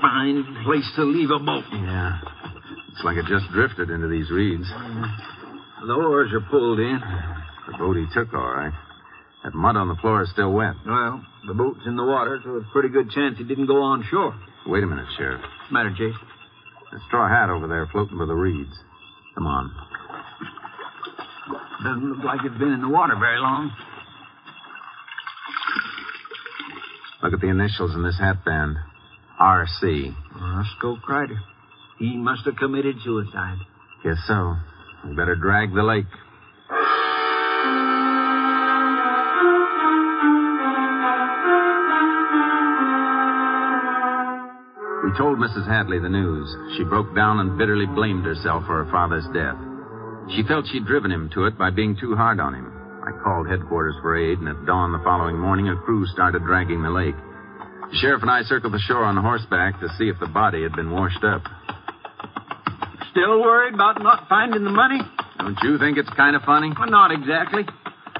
Fine 0.00 0.62
place 0.64 0.88
to 0.94 1.02
leave 1.02 1.30
a 1.30 1.40
boat. 1.40 1.64
Yeah. 1.72 2.20
Looks 2.90 3.02
like 3.02 3.16
it 3.16 3.26
just 3.26 3.50
drifted 3.50 3.90
into 3.90 4.06
these 4.06 4.30
reeds. 4.30 4.68
The 5.84 5.94
oars 5.94 6.32
are 6.32 6.46
pulled 6.48 6.78
in. 6.78 7.00
The 7.72 7.76
boat 7.76 7.96
he 7.96 8.06
took, 8.14 8.32
all 8.32 8.54
right. 8.54 8.72
That 9.48 9.56
mud 9.56 9.76
on 9.76 9.88
the 9.88 9.94
floor 9.94 10.22
is 10.22 10.30
still 10.30 10.52
wet. 10.52 10.74
Well, 10.84 11.24
the 11.46 11.54
boat's 11.54 11.80
in 11.86 11.96
the 11.96 12.04
water, 12.04 12.38
so 12.44 12.58
it's 12.58 12.66
a 12.68 12.70
pretty 12.70 12.90
good 12.90 13.10
chance 13.12 13.38
he 13.38 13.44
didn't 13.44 13.64
go 13.64 13.80
on 13.80 14.04
shore. 14.10 14.38
Wait 14.66 14.84
a 14.84 14.86
minute, 14.86 15.06
Sheriff. 15.16 15.40
What's 15.40 15.70
the 15.70 15.72
matter, 15.72 15.88
Jace? 15.88 16.12
That 16.92 17.00
straw 17.06 17.26
hat 17.30 17.48
over 17.48 17.66
there 17.66 17.88
floating 17.90 18.18
by 18.18 18.26
the 18.26 18.34
reeds. 18.34 18.76
Come 19.34 19.46
on. 19.46 19.72
Doesn't 21.82 22.12
look 22.12 22.24
like 22.26 22.40
it's 22.44 22.58
been 22.58 22.72
in 22.72 22.82
the 22.82 22.90
water 22.90 23.16
very 23.18 23.38
long. 23.38 23.72
Look 27.22 27.32
at 27.32 27.40
the 27.40 27.48
initials 27.48 27.94
in 27.94 28.02
this 28.02 28.18
hat 28.18 28.44
band. 28.44 28.76
R.C. 29.40 30.12
Roscoe 30.38 30.98
Kreider. 31.08 31.38
He 31.98 32.18
must 32.18 32.44
have 32.44 32.56
committed 32.56 32.96
suicide. 33.02 33.56
Guess 34.04 34.18
so. 34.26 34.56
We 35.06 35.16
better 35.16 35.36
drag 35.36 35.72
the 35.72 35.82
lake. 35.82 36.04
We 45.08 45.16
told 45.16 45.38
Mrs. 45.38 45.66
Hadley 45.66 45.98
the 45.98 46.12
news. 46.12 46.44
She 46.76 46.84
broke 46.84 47.14
down 47.16 47.40
and 47.40 47.56
bitterly 47.56 47.86
blamed 47.86 48.26
herself 48.26 48.66
for 48.66 48.84
her 48.84 48.90
father's 48.92 49.24
death. 49.32 49.56
She 50.36 50.44
felt 50.44 50.68
she'd 50.68 50.84
driven 50.84 51.10
him 51.10 51.30
to 51.32 51.46
it 51.46 51.56
by 51.56 51.70
being 51.70 51.96
too 51.96 52.14
hard 52.14 52.38
on 52.40 52.52
him. 52.52 52.68
I 53.00 53.16
called 53.24 53.48
headquarters 53.48 53.96
for 54.02 54.20
aid, 54.20 54.36
and 54.36 54.48
at 54.48 54.66
dawn 54.66 54.92
the 54.92 55.00
following 55.00 55.38
morning, 55.38 55.70
a 55.70 55.76
crew 55.76 56.04
started 56.12 56.44
dragging 56.44 56.82
the 56.82 56.90
lake. 56.90 57.16
The 57.16 57.96
sheriff 58.04 58.20
and 58.20 58.30
I 58.30 58.42
circled 58.42 58.74
the 58.74 58.84
shore 58.84 59.02
on 59.02 59.16
horseback 59.16 59.80
to 59.80 59.88
see 59.96 60.10
if 60.12 60.20
the 60.20 60.28
body 60.28 60.62
had 60.62 60.76
been 60.76 60.90
washed 60.90 61.24
up. 61.24 61.40
Still 63.10 63.40
worried 63.40 63.72
about 63.72 64.02
not 64.02 64.28
finding 64.28 64.62
the 64.62 64.76
money? 64.76 65.00
Don't 65.38 65.56
you 65.62 65.78
think 65.78 65.96
it's 65.96 66.12
kind 66.20 66.36
of 66.36 66.42
funny? 66.42 66.70
Well, 66.78 66.90
not 66.90 67.12
exactly. 67.12 67.64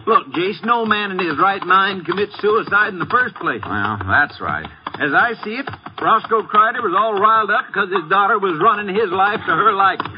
Look, 0.07 0.29
Jace, 0.33 0.65
no 0.65 0.87
man 0.87 1.11
in 1.11 1.19
his 1.19 1.37
right 1.37 1.63
mind 1.67 2.07
commits 2.07 2.33
suicide 2.41 2.95
in 2.95 2.99
the 2.99 3.11
first 3.13 3.35
place. 3.35 3.61
Well, 3.61 3.99
that's 4.09 4.41
right. 4.41 4.65
As 4.99 5.13
I 5.13 5.35
see 5.45 5.61
it, 5.61 5.69
Roscoe 6.01 6.43
Kreider 6.47 6.83
was 6.83 6.95
all 6.95 7.19
riled 7.19 7.51
up 7.51 7.67
because 7.67 7.91
his 7.91 8.09
daughter 8.09 8.39
was 8.39 8.61
running 8.63 8.95
his 8.95 9.11
life 9.11 9.41
to 9.47 9.53
her 9.53 9.73
liking. 9.73 10.15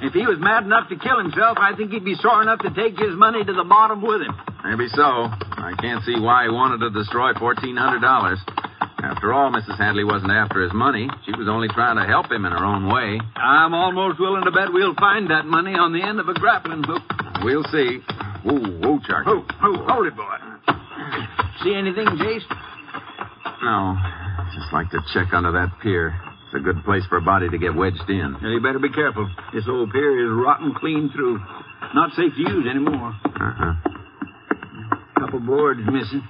If 0.00 0.14
he 0.14 0.22
was 0.26 0.38
mad 0.38 0.62
enough 0.62 0.88
to 0.90 0.96
kill 0.96 1.18
himself, 1.18 1.58
I 1.58 1.74
think 1.74 1.90
he'd 1.90 2.04
be 2.04 2.14
sore 2.14 2.40
enough 2.42 2.60
to 2.62 2.70
take 2.70 2.94
his 2.94 3.18
money 3.18 3.42
to 3.42 3.52
the 3.52 3.64
bottom 3.66 4.00
with 4.00 4.22
him. 4.22 4.30
Maybe 4.62 4.86
so. 4.94 5.26
I 5.58 5.74
can't 5.82 6.04
see 6.04 6.14
why 6.14 6.46
he 6.46 6.50
wanted 6.54 6.78
to 6.86 6.90
destroy 6.94 7.34
$1,400. 7.34 8.38
After 9.02 9.32
all, 9.32 9.50
Mrs. 9.50 9.78
Hadley 9.78 10.04
wasn't 10.04 10.30
after 10.30 10.62
his 10.62 10.72
money. 10.72 11.10
She 11.26 11.32
was 11.32 11.48
only 11.48 11.66
trying 11.68 11.96
to 11.96 12.06
help 12.06 12.30
him 12.30 12.44
in 12.44 12.52
her 12.52 12.64
own 12.64 12.86
way. 12.86 13.18
I'm 13.34 13.74
almost 13.74 14.20
willing 14.20 14.44
to 14.44 14.50
bet 14.50 14.72
we'll 14.72 14.94
find 14.94 15.30
that 15.30 15.46
money 15.46 15.74
on 15.74 15.92
the 15.92 16.02
end 16.02 16.20
of 16.20 16.28
a 16.28 16.34
grappling 16.34 16.84
hook. 16.86 17.02
We'll 17.42 17.64
see. 17.70 17.98
Whoa, 18.46 18.58
whoa, 18.58 18.98
Charlie. 19.06 19.26
Who? 19.26 19.42
Who? 19.62 19.82
Hold 19.86 20.06
it, 20.06 20.16
boy. 20.16 20.38
See 21.62 21.74
anything, 21.74 22.06
Jace? 22.06 22.46
No. 23.62 23.98
Just 24.54 24.72
like 24.72 24.90
to 24.90 24.98
check 25.14 25.32
under 25.32 25.52
that 25.52 25.72
pier. 25.82 26.14
It's 26.46 26.54
a 26.56 26.64
good 26.64 26.82
place 26.84 27.02
for 27.08 27.18
a 27.18 27.22
body 27.22 27.48
to 27.48 27.58
get 27.58 27.74
wedged 27.74 28.08
in. 28.08 28.36
Now, 28.40 28.48
you 28.48 28.60
better 28.60 28.78
be 28.78 28.90
careful. 28.90 29.28
This 29.52 29.64
old 29.68 29.92
pier 29.92 30.24
is 30.24 30.44
rotten 30.44 30.74
clean 30.78 31.10
through. 31.14 31.38
Not 31.94 32.10
safe 32.16 32.32
to 32.34 32.40
use 32.40 32.66
anymore. 32.68 33.14
Uh-huh. 33.24 33.74
Couple 35.20 35.40
boards 35.40 35.80
missing. 35.84 36.22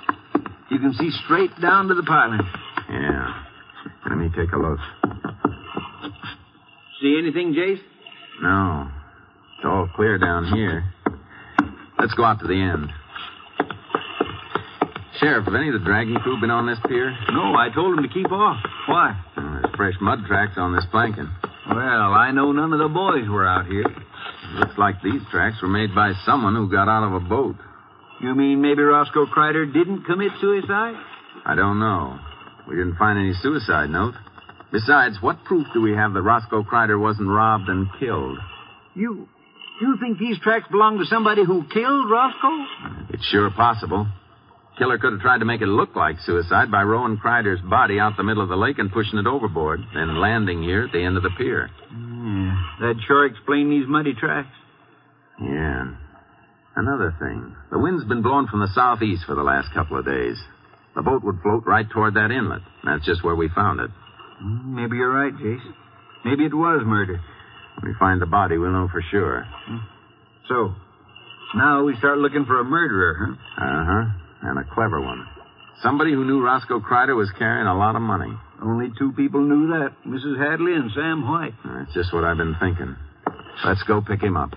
You 0.71 0.79
can 0.79 0.93
see 0.95 1.11
straight 1.25 1.51
down 1.61 1.89
to 1.89 1.95
the 1.95 2.03
piling. 2.03 2.41
Yeah. 2.91 3.45
Let 4.09 4.19
me 4.19 4.29
take 4.37 4.53
a 4.53 4.59
look. 4.59 4.79
See 7.01 7.17
anything, 7.19 7.55
Jace? 7.55 7.81
No. 8.43 8.89
It's 9.57 9.65
all 9.65 9.89
clear 9.95 10.19
down 10.19 10.47
here. 10.53 10.85
Let's 11.99 12.15
go 12.15 12.25
out 12.25 12.41
to 12.41 12.47
the 12.47 12.55
end. 12.55 12.91
Sheriff, 15.21 15.47
have 15.47 15.55
any 15.55 15.69
of 15.69 15.75
the 15.75 15.85
dragging 15.85 16.15
crew 16.17 16.41
been 16.41 16.51
on 16.51 16.67
this 16.67 16.79
pier? 16.87 17.11
No, 17.33 17.55
I 17.55 17.69
told 17.75 17.97
them 17.97 18.05
to 18.07 18.13
keep 18.13 18.31
off. 18.31 18.63
Why? 18.87 19.19
There's 19.35 19.75
fresh 19.77 19.95
mud 20.01 20.21
tracks 20.27 20.55
on 20.57 20.75
this 20.75 20.85
planking. 20.91 21.29
Well, 21.69 22.15
I 22.15 22.31
know 22.31 22.53
none 22.53 22.73
of 22.73 22.79
the 22.79 22.89
boys 22.89 23.29
were 23.29 23.47
out 23.47 23.67
here. 23.67 23.85
Looks 24.55 24.79
like 24.79 25.03
these 25.03 25.21
tracks 25.31 25.61
were 25.61 25.69
made 25.69 25.95
by 25.95 26.13
someone 26.25 26.55
who 26.55 26.71
got 26.71 26.89
out 26.89 27.07
of 27.07 27.15
a 27.15 27.21
boat. 27.29 27.57
You 28.21 28.35
mean 28.35 28.63
maybe 28.63 28.83
Roscoe 28.83 29.27
Kreider 29.27 29.71
didn't 29.73 30.05
commit 30.05 30.33
suicide? 30.41 30.95
I 31.45 31.55
don't 31.55 31.79
know. 31.79 32.19
We 32.69 32.77
didn't 32.77 32.97
find 32.97 33.19
any 33.19 33.33
suicide 33.43 33.91
note. 33.91 34.15
Besides, 34.71 35.17
what 35.21 35.45
proof 35.45 35.67
do 35.73 35.81
we 35.81 35.93
have 35.93 36.13
that 36.15 36.23
Roscoe 36.23 36.63
Kreider 36.63 37.01
wasn't 37.01 37.29
robbed 37.29 37.69
and 37.69 37.89
killed? 37.99 38.39
You 38.95 39.29
you 39.81 39.97
think 40.01 40.19
these 40.19 40.39
tracks 40.41 40.67
belong 40.71 40.99
to 40.99 41.05
somebody 41.07 41.45
who 41.45 41.65
killed 41.73 42.11
Roscoe? 42.11 42.67
It's 43.11 43.25
sure 43.27 43.51
possible. 43.51 44.07
Killer 44.79 44.99
could 44.99 45.13
have 45.13 45.21
tried 45.23 45.39
to 45.39 45.45
make 45.45 45.61
it 45.61 45.67
look 45.67 45.97
like 45.97 46.17
suicide 46.25 46.71
by 46.71 46.83
rowing 46.83 47.19
Kreider's 47.19 47.61
body 47.63 47.99
out 47.99 48.17
the 48.17 48.23
middle 48.23 48.43
of 48.43 48.49
the 48.49 48.57
lake 48.57 48.79
and 48.79 48.93
pushing 48.93 49.19
it 49.19 49.27
overboard, 49.27 49.81
then 49.95 50.21
landing 50.21 50.63
here 50.63 50.85
at 50.85 50.93
the 50.93 51.03
end 51.03 51.17
of 51.17 51.23
the 51.25 51.31
pier. 51.37 51.69
Yeah, 51.91 52.57
that'd 52.81 53.03
sure 53.07 53.27
explain 53.27 53.71
these 53.71 53.89
muddy 53.89 54.15
tracks. 54.15 54.55
Yeah. 55.43 55.95
Another 56.77 57.15
thing. 57.19 57.57
The 57.73 57.79
wind's 57.79 58.05
been 58.05 58.23
blowing 58.23 58.47
from 58.47 58.61
the 58.61 58.69
southeast 58.75 59.25
for 59.27 59.35
the 59.35 59.43
last 59.43 59.73
couple 59.75 59.99
of 59.99 60.05
days. 60.07 60.37
The 60.95 61.03
boat 61.03 61.25
would 61.25 61.41
float 61.43 61.65
right 61.67 61.87
toward 61.91 62.15
that 62.15 62.31
inlet. 62.31 62.63
That's 62.85 63.05
just 63.05 63.25
where 63.25 63.35
we 63.35 63.49
found 63.49 63.81
it. 63.81 63.91
Hmm, 64.41 64.77
Maybe 64.77 64.97
you're 64.97 65.13
right, 65.13 65.33
Jace. 65.35 65.75
Maybe 66.25 66.45
it 66.45 66.55
was 66.55 66.83
murder. 66.87 67.21
When 67.81 67.93
we 67.93 67.99
find 67.99 68.21
the 68.23 68.27
body, 68.27 68.59
we'll 68.59 68.71
know 68.73 68.89
for 68.91 69.03
sure. 69.11 69.45
So, 70.49 70.75
now 71.57 71.85
we 71.85 71.97
start 71.97 72.19
looking 72.19 72.45
for 72.45 72.61
a 72.61 72.65
murderer, 72.65 73.17
huh? 73.59 73.65
Uh 73.65 73.85
huh. 73.85 74.05
And 74.43 74.59
a 74.59 74.65
clever 74.75 75.01
one. 75.01 75.27
Somebody 75.83 76.13
who 76.13 76.25
knew 76.25 76.43
Roscoe 76.43 76.81
Kreider 76.81 77.17
was 77.17 77.31
carrying 77.39 77.67
a 77.67 77.77
lot 77.77 77.95
of 77.95 78.03
money. 78.03 78.33
Only 78.63 78.89
two 78.99 79.13
people 79.13 79.41
knew 79.41 79.69
that 79.69 79.95
Mrs. 80.07 80.39
Hadley 80.39 80.75
and 80.75 80.91
Sam 80.95 81.29
White. 81.29 81.55
That's 81.65 81.95
just 81.95 82.13
what 82.13 82.25
I've 82.25 82.37
been 82.37 82.57
thinking. 82.59 82.97
Let's 83.65 83.83
go 83.85 84.01
pick 84.01 84.23
him 84.23 84.37
up. 84.37 84.51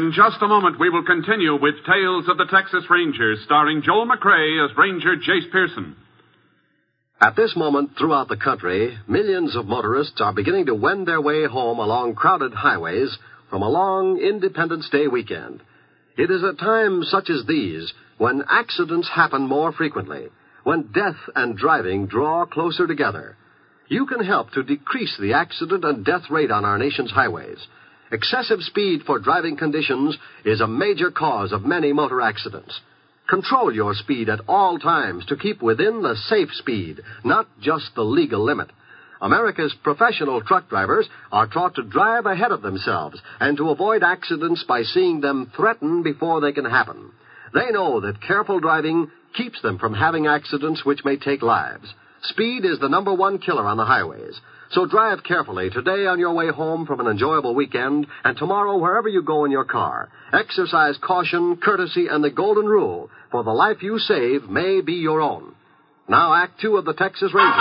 In 0.00 0.12
just 0.12 0.40
a 0.40 0.48
moment, 0.48 0.80
we 0.80 0.88
will 0.88 1.04
continue 1.04 1.60
with 1.60 1.74
Tales 1.84 2.26
of 2.26 2.38
the 2.38 2.46
Texas 2.50 2.84
Rangers, 2.88 3.38
starring 3.44 3.82
Joel 3.82 4.08
McCrea 4.08 4.64
as 4.64 4.74
Ranger 4.74 5.16
Jace 5.16 5.52
Pearson. 5.52 5.94
At 7.20 7.36
this 7.36 7.54
moment, 7.54 7.90
throughout 7.98 8.28
the 8.28 8.38
country, 8.38 8.96
millions 9.06 9.54
of 9.54 9.66
motorists 9.66 10.18
are 10.22 10.32
beginning 10.32 10.64
to 10.66 10.74
wend 10.74 11.06
their 11.06 11.20
way 11.20 11.44
home 11.44 11.78
along 11.78 12.14
crowded 12.14 12.54
highways 12.54 13.14
from 13.50 13.60
a 13.60 13.68
long 13.68 14.18
Independence 14.18 14.88
Day 14.88 15.06
weekend. 15.06 15.60
It 16.16 16.30
is 16.30 16.42
at 16.44 16.58
times 16.58 17.10
such 17.10 17.28
as 17.28 17.44
these 17.46 17.92
when 18.16 18.42
accidents 18.48 19.10
happen 19.14 19.42
more 19.42 19.70
frequently, 19.70 20.28
when 20.64 20.92
death 20.94 21.20
and 21.36 21.58
driving 21.58 22.06
draw 22.06 22.46
closer 22.46 22.86
together. 22.86 23.36
You 23.88 24.06
can 24.06 24.24
help 24.24 24.50
to 24.52 24.62
decrease 24.62 25.18
the 25.20 25.34
accident 25.34 25.84
and 25.84 26.06
death 26.06 26.30
rate 26.30 26.50
on 26.50 26.64
our 26.64 26.78
nation's 26.78 27.10
highways. 27.10 27.58
Excessive 28.12 28.60
speed 28.62 29.02
for 29.06 29.20
driving 29.20 29.56
conditions 29.56 30.18
is 30.44 30.60
a 30.60 30.66
major 30.66 31.10
cause 31.12 31.52
of 31.52 31.64
many 31.64 31.92
motor 31.92 32.20
accidents. 32.20 32.80
Control 33.28 33.72
your 33.72 33.94
speed 33.94 34.28
at 34.28 34.40
all 34.48 34.78
times 34.78 35.24
to 35.26 35.36
keep 35.36 35.62
within 35.62 36.02
the 36.02 36.16
safe 36.28 36.48
speed, 36.54 37.00
not 37.24 37.46
just 37.60 37.94
the 37.94 38.02
legal 38.02 38.42
limit. 38.44 38.68
America's 39.22 39.74
professional 39.84 40.40
truck 40.40 40.68
drivers 40.68 41.08
are 41.30 41.46
taught 41.46 41.76
to 41.76 41.84
drive 41.84 42.26
ahead 42.26 42.50
of 42.50 42.62
themselves 42.62 43.20
and 43.38 43.56
to 43.56 43.68
avoid 43.68 44.02
accidents 44.02 44.64
by 44.66 44.82
seeing 44.82 45.20
them 45.20 45.52
threaten 45.54 46.02
before 46.02 46.40
they 46.40 46.52
can 46.52 46.64
happen. 46.64 47.12
They 47.54 47.70
know 47.70 48.00
that 48.00 48.22
careful 48.22 48.58
driving 48.58 49.08
keeps 49.36 49.62
them 49.62 49.78
from 49.78 49.94
having 49.94 50.26
accidents 50.26 50.84
which 50.84 51.04
may 51.04 51.16
take 51.16 51.42
lives. 51.42 51.94
Speed 52.22 52.64
is 52.64 52.80
the 52.80 52.88
number 52.88 53.14
one 53.14 53.38
killer 53.38 53.66
on 53.66 53.76
the 53.76 53.84
highways. 53.84 54.40
So 54.70 54.86
drive 54.86 55.24
carefully 55.24 55.68
today 55.70 56.06
on 56.06 56.20
your 56.20 56.32
way 56.32 56.48
home 56.48 56.86
from 56.86 57.00
an 57.00 57.08
enjoyable 57.08 57.56
weekend 57.56 58.06
and 58.22 58.36
tomorrow 58.36 58.78
wherever 58.78 59.08
you 59.08 59.20
go 59.22 59.44
in 59.44 59.50
your 59.50 59.64
car. 59.64 60.10
Exercise 60.32 60.96
caution, 61.04 61.56
courtesy, 61.56 62.06
and 62.08 62.22
the 62.22 62.30
golden 62.30 62.66
rule, 62.66 63.10
for 63.32 63.42
the 63.42 63.50
life 63.50 63.78
you 63.82 63.98
save 63.98 64.48
may 64.48 64.80
be 64.80 64.92
your 64.92 65.20
own. 65.20 65.56
Now 66.08 66.34
Act 66.34 66.60
Two 66.60 66.76
of 66.76 66.84
the 66.84 66.92
Texas 66.92 67.32
Rangers. 67.34 67.56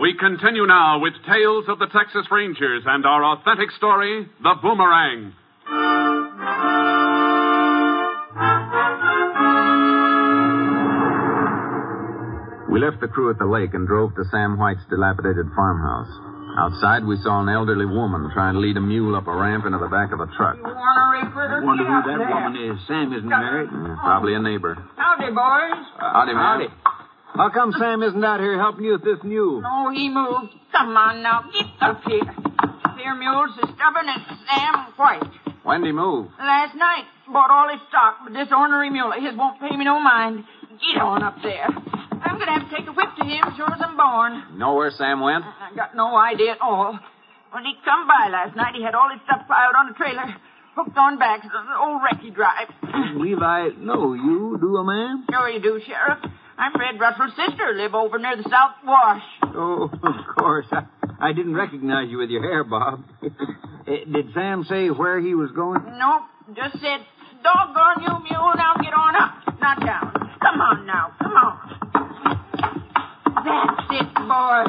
We 0.00 0.16
continue 0.18 0.66
now 0.66 0.98
with 0.98 1.12
Tales 1.24 1.66
of 1.68 1.78
the 1.78 1.86
Texas 1.86 2.26
Rangers 2.28 2.82
and 2.86 3.06
our 3.06 3.24
authentic 3.24 3.70
story, 3.76 4.26
The 4.42 4.54
Boomerang. 4.60 5.32
We 12.72 12.80
left 12.80 13.04
the 13.04 13.08
crew 13.08 13.28
at 13.28 13.38
the 13.38 13.44
lake 13.44 13.74
and 13.74 13.86
drove 13.86 14.14
to 14.16 14.24
Sam 14.32 14.56
White's 14.56 14.80
dilapidated 14.88 15.44
farmhouse. 15.54 16.08
Outside, 16.56 17.04
we 17.04 17.20
saw 17.20 17.44
an 17.44 17.48
elderly 17.50 17.84
woman 17.84 18.30
trying 18.32 18.54
to 18.54 18.60
lead 18.60 18.78
a 18.78 18.80
mule 18.80 19.14
up 19.14 19.26
a 19.26 19.36
ramp 19.36 19.66
into 19.66 19.76
the 19.76 19.88
back 19.92 20.10
of 20.10 20.20
a 20.20 20.26
truck. 20.40 20.56
I 20.64 21.60
wonder 21.60 21.84
who 21.84 22.00
that 22.08 22.16
woman 22.32 22.56
is. 22.56 22.80
Sam 22.88 23.12
isn't 23.12 23.28
married. 23.28 23.68
Yeah, 23.68 23.96
probably 24.00 24.32
a 24.34 24.40
neighbor. 24.40 24.80
Howdy, 24.96 25.36
boys. 25.36 25.84
Uh, 26.00 26.12
howdy, 26.16 26.32
ma'am. 26.32 26.72
How 27.36 27.50
come 27.50 27.72
Sam 27.78 28.02
isn't 28.02 28.24
out 28.24 28.40
here 28.40 28.56
helping 28.58 28.84
you 28.84 28.92
with 28.92 29.04
this 29.04 29.20
mule? 29.22 29.62
Oh, 29.64 29.92
he 29.92 30.08
moved. 30.08 30.56
Come 30.72 30.96
on 30.96 31.22
now, 31.22 31.44
get 31.52 31.66
up 31.80 32.00
here. 32.08 32.24
Here, 32.96 33.14
mule's 33.14 33.52
as 33.62 33.68
stubborn 33.76 34.08
as 34.08 34.20
Sam 34.48 34.92
White. 34.96 35.28
When'd 35.62 35.84
he 35.84 35.92
move? 35.92 36.28
Last 36.38 36.74
night, 36.74 37.04
bought 37.30 37.50
all 37.50 37.68
his 37.68 37.80
stock, 37.88 38.16
but 38.24 38.32
this 38.32 38.48
ornery 38.50 38.88
mule 38.88 39.12
of 39.12 39.22
his 39.22 39.36
won't 39.36 39.60
pay 39.60 39.76
me 39.76 39.84
no 39.84 40.00
mind. 40.00 40.44
Get 40.80 41.02
on 41.02 41.22
up 41.22 41.36
there. 41.42 41.68
I'm 42.22 42.38
gonna 42.38 42.58
have 42.58 42.68
to 42.70 42.76
take 42.76 42.86
a 42.88 42.92
whip 42.92 43.08
to 43.18 43.24
him 43.24 43.42
sure 43.56 43.70
as 43.72 43.80
I'm 43.82 43.96
born. 43.96 44.58
Know 44.58 44.74
where 44.74 44.90
Sam 44.90 45.20
went? 45.20 45.44
I 45.44 45.74
got 45.76 45.94
no 45.96 46.16
idea 46.16 46.52
at 46.52 46.60
all. 46.60 46.98
When 47.52 47.64
he 47.64 47.74
come 47.84 48.06
by 48.08 48.28
last 48.30 48.56
night, 48.56 48.74
he 48.74 48.82
had 48.82 48.94
all 48.94 49.10
his 49.12 49.20
stuff 49.24 49.46
piled 49.46 49.74
on 49.76 49.90
a 49.90 49.94
trailer, 49.94 50.24
hooked 50.74 50.96
on 50.96 51.18
back, 51.18 51.42
the 51.42 51.76
old 51.78 52.00
wreck 52.02 52.20
he 52.22 52.30
drives. 52.30 52.70
Levi, 53.16 53.68
no, 53.78 54.14
you 54.14 54.56
do 54.60 54.76
a 54.78 54.84
man? 54.84 55.24
Sure 55.30 55.48
you 55.50 55.60
do, 55.60 55.80
Sheriff. 55.86 56.18
I'm 56.56 56.72
Red 56.78 56.98
Russell's 57.00 57.32
sister, 57.36 57.72
live 57.74 57.94
over 57.94 58.18
near 58.18 58.36
the 58.36 58.44
South 58.48 58.76
Wash. 58.86 59.22
Oh, 59.54 59.90
of 60.02 60.36
course. 60.38 60.66
I, 60.72 60.84
I 61.20 61.32
didn't 61.32 61.54
recognize 61.54 62.08
you 62.08 62.18
with 62.18 62.30
your 62.30 62.42
hair, 62.42 62.64
Bob. 62.64 63.04
Eh, 63.84 64.04
Did 64.12 64.32
Sam 64.32 64.62
say 64.68 64.90
where 64.90 65.18
he 65.18 65.34
was 65.34 65.50
going? 65.50 65.82
Nope, 65.98 66.22
just 66.54 66.74
said, 66.80 67.00
doggone 67.42 68.00
you, 68.00 68.14
mule, 68.30 68.52
now 68.54 68.74
get 68.80 68.94
on 68.94 69.16
up, 69.16 69.58
not 69.60 69.80
down. 69.84 70.12
Come 70.40 70.60
on 70.60 70.86
now, 70.86 71.10
come 71.20 71.32
on. 71.32 71.71
That's 73.44 73.90
it, 73.90 74.14
boy. 74.14 74.64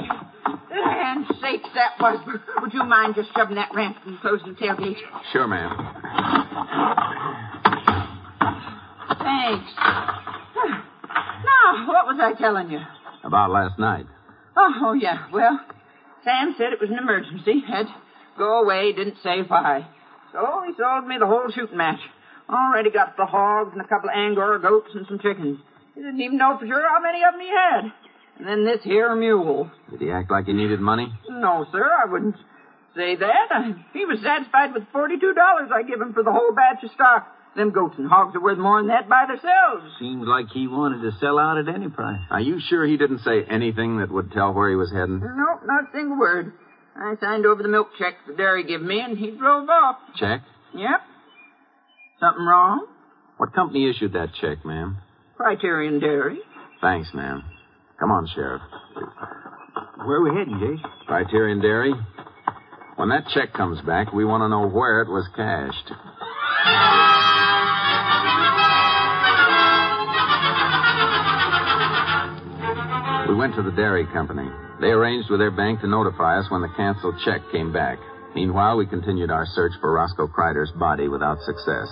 Land 0.75 1.25
sakes, 1.41 1.69
that 1.75 1.99
was. 1.99 2.19
Would 2.61 2.73
you 2.73 2.83
mind 2.83 3.15
just 3.15 3.29
shoving 3.35 3.55
that 3.55 3.69
ramp 3.73 3.97
and 4.05 4.19
closing 4.19 4.53
the 4.53 4.59
tailgate? 4.59 4.97
Sure, 5.31 5.47
ma'am. 5.47 5.71
Thanks. 9.19 9.71
Now, 11.45 11.87
what 11.87 12.07
was 12.07 12.19
I 12.19 12.33
telling 12.39 12.71
you? 12.71 12.79
About 13.23 13.51
last 13.51 13.79
night. 13.79 14.05
Oh, 14.57 14.73
oh, 14.81 14.93
yeah. 14.93 15.27
Well, 15.31 15.59
Sam 16.23 16.55
said 16.57 16.73
it 16.73 16.81
was 16.81 16.89
an 16.89 16.97
emergency. 16.97 17.63
Had 17.67 17.87
to 17.87 17.93
go 18.37 18.61
away, 18.63 18.93
didn't 18.93 19.17
say 19.23 19.41
why. 19.47 19.87
So 20.31 20.63
he 20.65 20.73
sold 20.77 21.07
me 21.07 21.17
the 21.19 21.27
whole 21.27 21.49
shooting 21.53 21.77
match. 21.77 21.99
Already 22.49 22.89
got 22.91 23.15
the 23.17 23.25
hogs 23.25 23.71
and 23.73 23.81
a 23.81 23.87
couple 23.87 24.09
of 24.09 24.15
Angora 24.15 24.59
goats 24.59 24.89
and 24.95 25.05
some 25.07 25.19
chickens. 25.19 25.59
He 25.95 26.01
didn't 26.01 26.21
even 26.21 26.37
know 26.37 26.57
for 26.59 26.65
sure 26.65 26.81
how 26.87 26.99
many 27.01 27.23
of 27.23 27.33
them 27.33 27.41
he 27.41 27.49
had. 27.49 27.91
And 28.39 28.47
then 28.47 28.65
this 28.65 28.83
here 28.83 29.13
mule. 29.15 29.71
Did 29.91 30.01
he 30.01 30.11
act 30.11 30.31
like 30.31 30.45
he 30.45 30.53
needed 30.53 30.79
money? 30.79 31.07
No, 31.29 31.65
sir, 31.71 31.83
I 31.85 32.09
wouldn't 32.11 32.35
say 32.95 33.15
that. 33.15 33.47
I, 33.51 33.73
he 33.93 34.05
was 34.05 34.19
satisfied 34.23 34.73
with 34.73 34.83
forty-two 34.91 35.33
dollars 35.33 35.69
I 35.73 35.83
give 35.83 36.01
him 36.01 36.13
for 36.13 36.23
the 36.23 36.31
whole 36.31 36.53
batch 36.53 36.83
of 36.83 36.91
stock. 36.91 37.27
Them 37.55 37.71
goats 37.71 37.95
and 37.99 38.09
hogs 38.09 38.35
are 38.35 38.41
worth 38.41 38.57
more 38.57 38.79
than 38.79 38.87
that 38.87 39.07
by 39.07 39.25
themselves. 39.27 39.93
Seems 39.99 40.25
like 40.27 40.47
he 40.51 40.67
wanted 40.67 41.03
to 41.03 41.15
sell 41.19 41.37
out 41.37 41.59
at 41.59 41.67
any 41.67 41.87
price. 41.87 42.21
Are 42.31 42.41
you 42.41 42.59
sure 42.59 42.83
he 42.85 42.97
didn't 42.97 43.19
say 43.19 43.43
anything 43.47 43.99
that 43.99 44.09
would 44.11 44.31
tell 44.31 44.53
where 44.53 44.71
he 44.71 44.75
was 44.75 44.91
heading? 44.91 45.19
Nope, 45.19 45.61
not 45.63 45.83
a 45.83 45.91
single 45.93 46.17
word. 46.17 46.53
I 46.95 47.13
signed 47.21 47.45
over 47.45 47.61
the 47.61 47.69
milk 47.69 47.89
check 47.99 48.15
the 48.27 48.33
dairy 48.33 48.63
give 48.63 48.81
me, 48.81 48.99
and 48.99 49.15
he 49.17 49.31
drove 49.31 49.69
off. 49.69 49.97
Check? 50.15 50.41
Yep. 50.73 51.01
Something 52.19 52.43
wrong? 52.43 52.87
What 53.37 53.53
company 53.53 53.87
issued 53.89 54.13
that 54.13 54.29
check, 54.41 54.65
ma'am? 54.65 54.97
Criterion 55.37 55.99
Dairy. 55.99 56.39
Thanks, 56.81 57.09
ma'am. 57.13 57.43
Come 58.03 58.11
on, 58.11 58.27
Sheriff. 58.35 58.61
Where 60.03 60.17
are 60.17 60.23
we 60.23 60.37
heading, 60.37 60.55
Jace? 60.55 61.05
Criterion 61.07 61.61
Dairy. 61.61 61.93
When 62.97 63.07
that 63.07 63.23
check 63.33 63.53
comes 63.53 63.79
back, 63.87 64.11
we 64.11 64.25
want 64.25 64.41
to 64.41 64.49
know 64.49 64.67
where 64.67 65.01
it 65.01 65.07
was 65.07 65.25
cashed. 65.37 65.87
We 73.29 73.35
went 73.35 73.55
to 73.55 73.63
the 73.63 73.71
dairy 73.71 74.05
company. 74.11 74.49
They 74.81 74.87
arranged 74.87 75.29
with 75.31 75.39
their 75.39 75.55
bank 75.55 75.79
to 75.79 75.87
notify 75.87 76.39
us 76.39 76.51
when 76.51 76.61
the 76.61 76.73
canceled 76.75 77.15
check 77.23 77.39
came 77.53 77.71
back. 77.71 77.99
Meanwhile, 78.35 78.75
we 78.75 78.85
continued 78.85 79.31
our 79.31 79.45
search 79.55 79.71
for 79.79 79.93
Roscoe 79.93 80.27
Kreider's 80.27 80.71
body 80.77 81.07
without 81.07 81.39
success. 81.43 81.87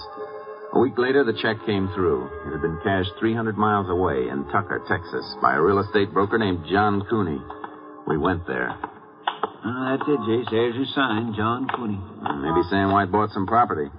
A 0.73 0.79
week 0.79 0.97
later, 0.97 1.23
the 1.25 1.33
check 1.41 1.57
came 1.65 1.89
through. 1.93 2.27
It 2.47 2.51
had 2.53 2.61
been 2.61 2.79
cashed 2.83 3.11
300 3.19 3.57
miles 3.57 3.89
away 3.89 4.29
in 4.29 4.45
Tucker, 4.51 4.81
Texas, 4.87 5.25
by 5.41 5.55
a 5.55 5.61
real 5.61 5.79
estate 5.79 6.13
broker 6.13 6.37
named 6.37 6.65
John 6.71 7.03
Cooney. 7.09 7.39
We 8.07 8.17
went 8.17 8.47
there. 8.47 8.69
Uh, 8.69 9.97
that's 9.97 10.07
it, 10.07 10.19
Jace. 10.21 10.49
There's 10.49 10.75
your 10.75 10.85
sign, 10.95 11.33
John 11.35 11.67
Cooney. 11.75 11.99
Maybe 12.41 12.61
Sam 12.69 12.91
White 12.91 13.11
bought 13.11 13.31
some 13.31 13.45
property. 13.45 13.89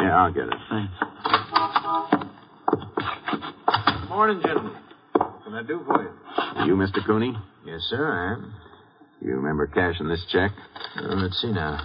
Yeah, 0.00 0.16
I'll 0.16 0.32
get 0.32 0.44
it. 0.48 0.54
Thanks. 0.68 0.92
Morning, 4.08 4.40
gentlemen. 4.44 4.72
What 5.12 5.44
can 5.44 5.54
I 5.54 5.62
do 5.62 5.80
for 5.86 6.02
you? 6.02 6.66
You, 6.66 6.74
Mr. 6.74 7.06
Cooney? 7.06 7.34
Yes, 7.64 7.80
sir, 7.88 8.04
I 8.04 8.32
am. 8.34 8.54
You 9.22 9.36
remember 9.36 9.68
cashing 9.68 10.08
this 10.08 10.24
check? 10.32 10.50
Uh, 10.96 11.14
let's 11.14 11.40
see 11.40 11.52
now. 11.52 11.78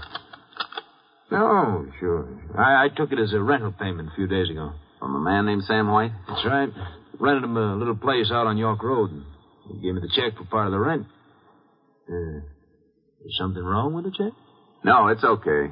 No, 1.31 1.87
sure. 1.99 2.27
I, 2.57 2.85
I 2.85 2.87
took 2.95 3.11
it 3.11 3.19
as 3.19 3.33
a 3.33 3.41
rental 3.41 3.71
payment 3.71 4.09
a 4.09 4.15
few 4.15 4.27
days 4.27 4.49
ago. 4.49 4.73
From 4.99 5.15
a 5.15 5.19
man 5.19 5.45
named 5.45 5.63
Sam 5.63 5.91
White? 5.91 6.11
That's 6.27 6.45
right. 6.45 6.69
Rented 7.19 7.43
him 7.43 7.57
a 7.57 7.75
little 7.75 7.95
place 7.95 8.29
out 8.31 8.47
on 8.47 8.57
York 8.57 8.81
Road, 8.83 9.11
and 9.11 9.23
he 9.71 9.81
gave 9.81 9.95
me 9.95 10.01
the 10.01 10.11
check 10.15 10.37
for 10.37 10.45
part 10.45 10.67
of 10.67 10.71
the 10.71 10.79
rent. 10.79 11.05
Uh, 12.09 12.37
is 13.25 13.35
something 13.37 13.63
wrong 13.63 13.93
with 13.93 14.05
the 14.05 14.11
check? 14.11 14.33
No, 14.83 15.07
it's 15.07 15.23
okay. 15.23 15.71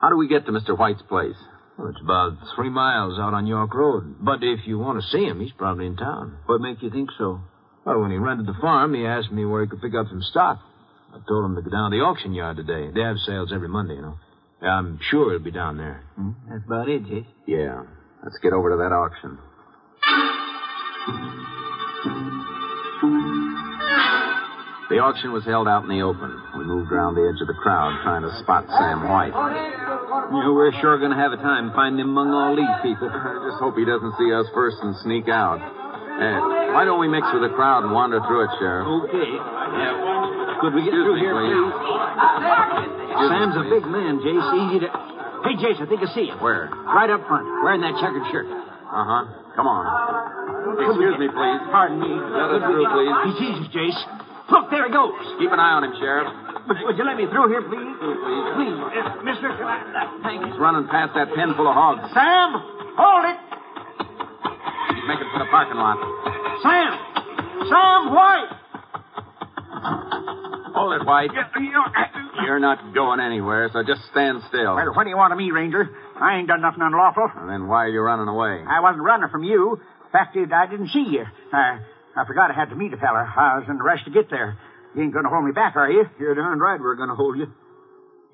How 0.00 0.08
do 0.08 0.16
we 0.16 0.28
get 0.28 0.46
to 0.46 0.52
Mr. 0.52 0.78
White's 0.78 1.02
place? 1.02 1.36
Well, 1.78 1.88
it's 1.88 2.00
about 2.02 2.38
three 2.56 2.70
miles 2.70 3.18
out 3.18 3.34
on 3.34 3.46
York 3.46 3.74
Road. 3.74 4.16
But 4.20 4.42
if 4.42 4.60
you 4.66 4.78
want 4.78 5.00
to 5.02 5.08
see 5.10 5.24
him, 5.24 5.40
he's 5.40 5.52
probably 5.52 5.86
in 5.86 5.96
town. 5.96 6.38
What 6.46 6.60
makes 6.60 6.82
you 6.82 6.90
think 6.90 7.10
so? 7.18 7.40
Well, 7.84 8.00
when 8.00 8.10
he 8.10 8.16
rented 8.16 8.46
the 8.46 8.58
farm, 8.60 8.94
he 8.94 9.04
asked 9.06 9.30
me 9.30 9.44
where 9.44 9.62
he 9.62 9.68
could 9.68 9.82
pick 9.82 9.94
up 9.94 10.06
some 10.08 10.22
stock. 10.22 10.58
I 11.12 11.18
told 11.28 11.44
him 11.44 11.56
to 11.56 11.62
go 11.62 11.70
down 11.70 11.90
to 11.90 11.96
the 11.96 12.02
auction 12.02 12.34
yard 12.34 12.56
today. 12.56 12.90
They 12.94 13.00
have 13.00 13.16
sales 13.26 13.52
every 13.54 13.68
Monday, 13.68 13.94
you 13.94 14.02
know. 14.02 14.16
I'm 14.62 14.98
sure 15.10 15.30
he'll 15.30 15.38
be 15.42 15.50
down 15.50 15.76
there. 15.76 16.04
Hmm? 16.16 16.30
That's 16.50 16.64
about 16.66 16.88
it, 16.88 17.04
Jace. 17.04 17.26
Yeah. 17.46 17.82
Let's 18.24 18.38
get 18.42 18.52
over 18.52 18.70
to 18.70 18.76
that 18.76 18.92
auction. 18.92 19.38
The 24.88 25.04
auction 25.04 25.36
was 25.36 25.44
held 25.44 25.68
out 25.68 25.84
in 25.84 25.92
the 25.92 26.00
open. 26.00 26.32
We 26.56 26.64
moved 26.64 26.88
around 26.88 27.12
the 27.12 27.28
edge 27.28 27.36
of 27.44 27.48
the 27.48 27.58
crowd 27.60 27.92
trying 28.08 28.24
to 28.24 28.32
spot 28.40 28.64
Sam 28.72 29.04
White. 29.04 29.36
You 29.36 30.40
know, 30.40 30.56
we're 30.56 30.72
sure 30.80 30.96
going 30.96 31.12
to 31.12 31.20
have 31.20 31.36
a 31.36 31.40
time 31.44 31.76
finding 31.76 32.00
him 32.00 32.16
among 32.16 32.32
all 32.32 32.56
these 32.56 32.72
people. 32.80 33.04
I 33.12 33.36
just 33.44 33.60
hope 33.60 33.76
he 33.76 33.84
doesn't 33.84 34.16
see 34.16 34.32
us 34.32 34.48
first 34.56 34.80
and 34.80 34.96
sneak 35.04 35.28
out. 35.28 35.60
Hey, 35.60 36.40
why 36.72 36.88
don't 36.88 36.96
we 36.98 37.06
mix 37.06 37.28
with 37.36 37.44
the 37.44 37.52
crowd 37.52 37.84
and 37.84 37.92
wander 37.92 38.16
through 38.24 38.48
it, 38.48 38.52
Sheriff? 38.56 38.88
Okay. 39.12 39.28
Yeah. 39.28 40.56
Could 40.64 40.72
we 40.72 40.88
get 40.88 40.96
Excuse 40.96 41.04
through 41.04 41.20
me, 41.20 41.20
here, 41.20 41.36
please. 41.36 41.52
please? 41.52 43.07
Sam's 43.26 43.56
a 43.58 43.66
big 43.66 43.84
man, 43.90 44.22
Jace. 44.22 44.46
Easy 44.62 44.78
to. 44.86 44.88
Hey, 45.42 45.54
Jace, 45.58 45.82
I 45.82 45.86
think 45.90 46.02
I 46.02 46.08
see 46.14 46.26
him. 46.30 46.38
Where? 46.38 46.70
Right 46.70 47.10
up 47.10 47.26
front, 47.26 47.46
wearing 47.66 47.82
that 47.82 47.98
checkered 47.98 48.22
shirt. 48.30 48.46
Uh 48.46 49.04
huh. 49.06 49.22
Come 49.58 49.66
on. 49.66 49.84
Excuse 50.78 51.18
me, 51.18 51.26
please. 51.30 51.60
Pardon 51.70 51.98
me. 51.98 52.10
Let 52.14 52.58
us 52.58 52.62
through, 52.62 52.86
please. 52.94 53.14
He 53.26 53.32
sees 53.42 53.56
us, 53.62 53.68
Jace. 53.74 54.00
Look, 54.48 54.70
there 54.70 54.86
he 54.86 54.92
goes. 54.94 55.12
Keep 55.42 55.52
an 55.52 55.60
eye 55.60 55.76
on 55.76 55.84
him, 55.84 55.92
Sheriff. 56.00 56.30
Would, 56.70 56.78
would 56.88 56.96
you 56.96 57.04
let 57.04 57.16
me 57.20 57.26
through 57.28 57.52
here, 57.52 57.60
please? 57.66 57.84
Please. 58.00 58.16
Please, 58.56 58.76
uh, 58.80 59.20
mister. 59.26 59.48
Can 59.52 59.66
I, 59.66 60.22
thank 60.22 60.40
you. 60.40 60.52
He's 60.52 60.60
running 60.60 60.88
past 60.88 61.12
that 61.18 61.34
pen 61.36 61.52
full 61.58 61.68
of 61.68 61.74
hogs. 61.76 62.00
Sam, 62.14 62.56
hold 62.96 63.24
it. 63.28 63.38
He's 64.94 65.04
making 65.04 65.28
for 65.32 65.40
the 65.42 65.50
parking 65.52 65.76
lot. 65.76 65.98
Sam! 66.64 66.92
Sam 67.68 68.14
White! 68.14 68.50
Hold 70.74 71.00
it, 71.00 71.06
White. 71.06 71.30
You're 72.44 72.60
not 72.60 72.94
going 72.94 73.20
anywhere, 73.20 73.70
so 73.72 73.82
just 73.82 74.00
stand 74.10 74.42
still. 74.48 74.74
Well, 74.74 74.94
what 74.94 75.04
do 75.04 75.10
you 75.10 75.16
want 75.16 75.32
of 75.32 75.38
me, 75.38 75.50
Ranger? 75.50 75.88
I 76.20 76.38
ain't 76.38 76.48
done 76.48 76.60
nothing 76.62 76.82
unlawful. 76.82 77.28
And 77.36 77.48
then 77.48 77.68
why 77.68 77.84
are 77.84 77.88
you 77.88 78.00
running 78.00 78.28
away? 78.28 78.64
I 78.66 78.80
wasn't 78.80 79.02
running 79.02 79.28
from 79.30 79.44
you. 79.44 79.80
Fact 80.12 80.36
is, 80.36 80.48
I 80.52 80.66
didn't 80.70 80.88
see 80.88 81.04
you. 81.10 81.24
I, 81.52 81.80
I 82.16 82.24
forgot 82.26 82.50
I 82.50 82.54
had 82.54 82.70
to 82.70 82.76
meet 82.76 82.92
a 82.92 82.96
fella. 82.96 83.24
I 83.24 83.58
was 83.58 83.66
in 83.68 83.76
a 83.76 83.82
rush 83.82 84.04
to 84.04 84.10
get 84.10 84.30
there. 84.30 84.58
You 84.94 85.02
ain't 85.02 85.12
going 85.12 85.24
to 85.24 85.30
hold 85.30 85.44
me 85.44 85.52
back, 85.52 85.76
are 85.76 85.90
you? 85.90 86.04
You're 86.18 86.34
darn 86.34 86.58
right 86.58 86.80
we're 86.80 86.96
going 86.96 87.10
to 87.10 87.14
hold 87.14 87.36
you. 87.36 87.52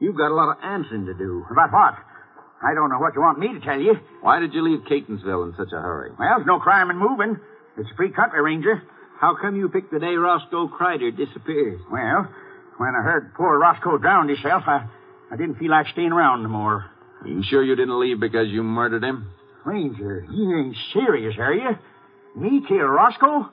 You've 0.01 0.17
got 0.17 0.31
a 0.31 0.37
lot 0.37 0.51
of 0.51 0.63
answering 0.63 1.07
to 1.07 1.15
do. 1.15 1.45
About 1.51 1.73
what? 1.73 1.95
I 2.63 2.75
don't 2.75 2.91
know 2.91 2.99
what 2.99 3.15
you 3.15 3.21
want 3.21 3.39
me 3.39 3.53
to 3.53 3.61
tell 3.61 3.79
you. 3.79 3.95
Why 4.23 4.39
did 4.41 4.55
you 4.55 4.63
leave 4.63 4.87
Catonsville 4.87 5.51
in 5.51 5.55
such 5.57 5.73
a 5.73 5.81
hurry? 5.81 6.11
Well, 6.19 6.29
there's 6.37 6.47
no 6.47 6.59
crime 6.59 6.91
in 6.91 6.97
moving. 6.97 7.37
It's 7.77 7.91
a 7.91 7.97
free 7.97 8.11
country, 8.11 8.41
Ranger. 8.43 8.83
How 9.25 9.35
come 9.41 9.57
you 9.57 9.71
picked 9.71 9.91
the 9.91 9.99
day 9.99 10.17
Roscoe 10.17 10.69
Kreider 10.69 11.11
disappeared? 11.17 11.81
Well, 11.91 12.29
when 12.77 12.91
I 12.91 13.03
heard 13.03 13.33
poor 13.35 13.59
Roscoe 13.59 13.97
drowned 13.97 14.29
himself, 14.29 14.65
I, 14.67 14.87
I 15.33 15.37
didn't 15.37 15.55
feel 15.55 15.71
like 15.71 15.87
staying 15.95 16.13
around 16.13 16.43
no 16.43 16.51
more. 16.51 16.91
You 17.25 17.43
sure 17.49 17.63
you 17.63 17.75
didn't 17.75 17.99
leave 17.99 18.21
because 18.21 18.49
you 18.49 18.63
murdered 18.63 19.03
him? 19.03 19.31
Ranger, 19.65 20.27
you 20.31 20.59
ain't 20.59 20.77
serious, 20.93 21.37
are 21.39 21.55
you? 21.55 21.71
Me 22.37 22.61
kill 22.69 22.85
Roscoe? 22.85 23.49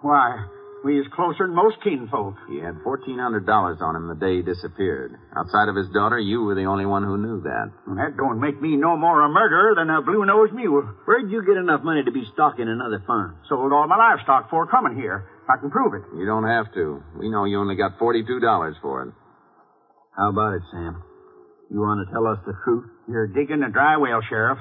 Why, 0.00 0.46
we 0.84 0.98
is 0.98 1.06
closer 1.12 1.46
than 1.46 1.54
most 1.54 1.76
kinfolk. 1.82 2.36
He 2.48 2.58
had 2.58 2.80
$1,400 2.80 3.80
on 3.80 3.96
him 3.96 4.08
the 4.08 4.14
day 4.14 4.36
he 4.36 4.42
disappeared. 4.42 5.16
Outside 5.36 5.68
of 5.68 5.76
his 5.76 5.88
daughter, 5.92 6.18
you 6.18 6.42
were 6.42 6.54
the 6.54 6.64
only 6.64 6.86
one 6.86 7.04
who 7.04 7.18
knew 7.18 7.42
that. 7.42 7.72
Well, 7.86 7.96
that 7.96 8.16
don't 8.16 8.40
make 8.40 8.60
me 8.60 8.76
no 8.76 8.96
more 8.96 9.20
a 9.20 9.28
murderer 9.28 9.74
than 9.76 9.90
a 9.90 10.00
blue-nosed 10.00 10.54
mule. 10.54 10.88
Where'd 11.04 11.30
you 11.30 11.44
get 11.44 11.56
enough 11.56 11.82
money 11.82 12.02
to 12.04 12.12
be 12.12 12.24
stocking 12.32 12.68
another 12.68 13.02
farm? 13.06 13.36
Sold 13.48 13.72
all 13.72 13.86
my 13.86 13.96
livestock 13.96 14.46
before 14.46 14.66
coming 14.66 14.96
here. 14.96 15.28
I 15.48 15.60
can 15.60 15.70
prove 15.70 15.94
it. 15.94 16.02
You 16.16 16.24
don't 16.24 16.46
have 16.46 16.72
to. 16.74 17.02
We 17.18 17.28
know 17.28 17.44
you 17.44 17.58
only 17.58 17.76
got 17.76 17.98
$42 17.98 18.80
for 18.80 19.02
it. 19.02 19.14
How 20.16 20.30
about 20.30 20.54
it, 20.54 20.62
Sam? 20.70 21.02
You 21.70 21.80
want 21.80 22.06
to 22.06 22.12
tell 22.12 22.26
us 22.26 22.38
the 22.46 22.54
truth? 22.64 22.90
You're 23.08 23.28
digging 23.28 23.62
a 23.62 23.70
dry 23.70 23.96
well, 23.96 24.20
Sheriff. 24.28 24.58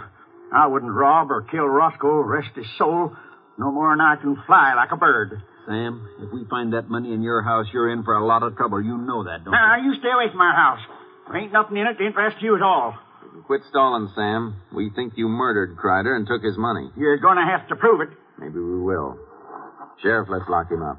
I 0.53 0.67
wouldn't 0.67 0.91
rob 0.91 1.32
or 1.32 1.43
kill 1.43 1.65
Roscoe, 1.65 2.21
rest 2.21 2.49
his 2.55 2.65
soul, 2.77 3.15
no 3.60 3.72
more 3.72 3.91
than 3.91 4.00
I 4.00 4.15
can 4.15 4.39
fly 4.48 4.74
like 4.74 4.91
a 4.91 4.98
bird. 4.98 5.43
Sam, 5.67 6.08
if 6.24 6.32
we 6.32 6.45
find 6.50 6.72
that 6.74 6.89
money 6.89 7.13
in 7.13 7.22
your 7.22 7.43
house, 7.43 7.67
you're 7.74 7.91
in 7.91 8.04
for 8.04 8.15
a 8.15 8.26
lot 8.26 8.41
of 8.41 8.56
trouble. 8.56 8.82
You 8.82 8.98
know 8.98 9.26
that, 9.26 9.43
don't 9.43 9.54
you? 9.54 9.60
Now, 9.60 9.76
you 9.84 9.93
stay 10.00 10.10
away 10.10 10.32
from 10.32 10.39
our 10.39 10.56
house. 10.56 10.80
There 11.28 11.38
ain't 11.38 11.52
nothing 11.52 11.78
in 11.78 11.86
it 11.86 12.00
to 12.00 12.06
interest 12.08 12.38
you 12.41 12.56
at 12.56 12.63
all. 12.63 12.95
Quit 13.45 13.62
stalling, 13.69 14.10
Sam. 14.15 14.56
We 14.74 14.89
think 14.95 15.13
you 15.15 15.28
murdered 15.28 15.78
Kreider 15.78 16.15
and 16.15 16.26
took 16.26 16.41
his 16.41 16.58
money. 16.58 16.89
You're 16.98 17.19
going 17.19 17.38
to 17.38 17.45
have 17.45 17.67
to 17.67 17.76
prove 17.76 18.02
it. 18.02 18.10
Maybe 18.39 18.58
we 18.58 18.82
will. 18.82 19.19
Sheriff, 20.02 20.30
let's 20.32 20.45
lock 20.50 20.72
him 20.72 20.82
up. 20.82 20.98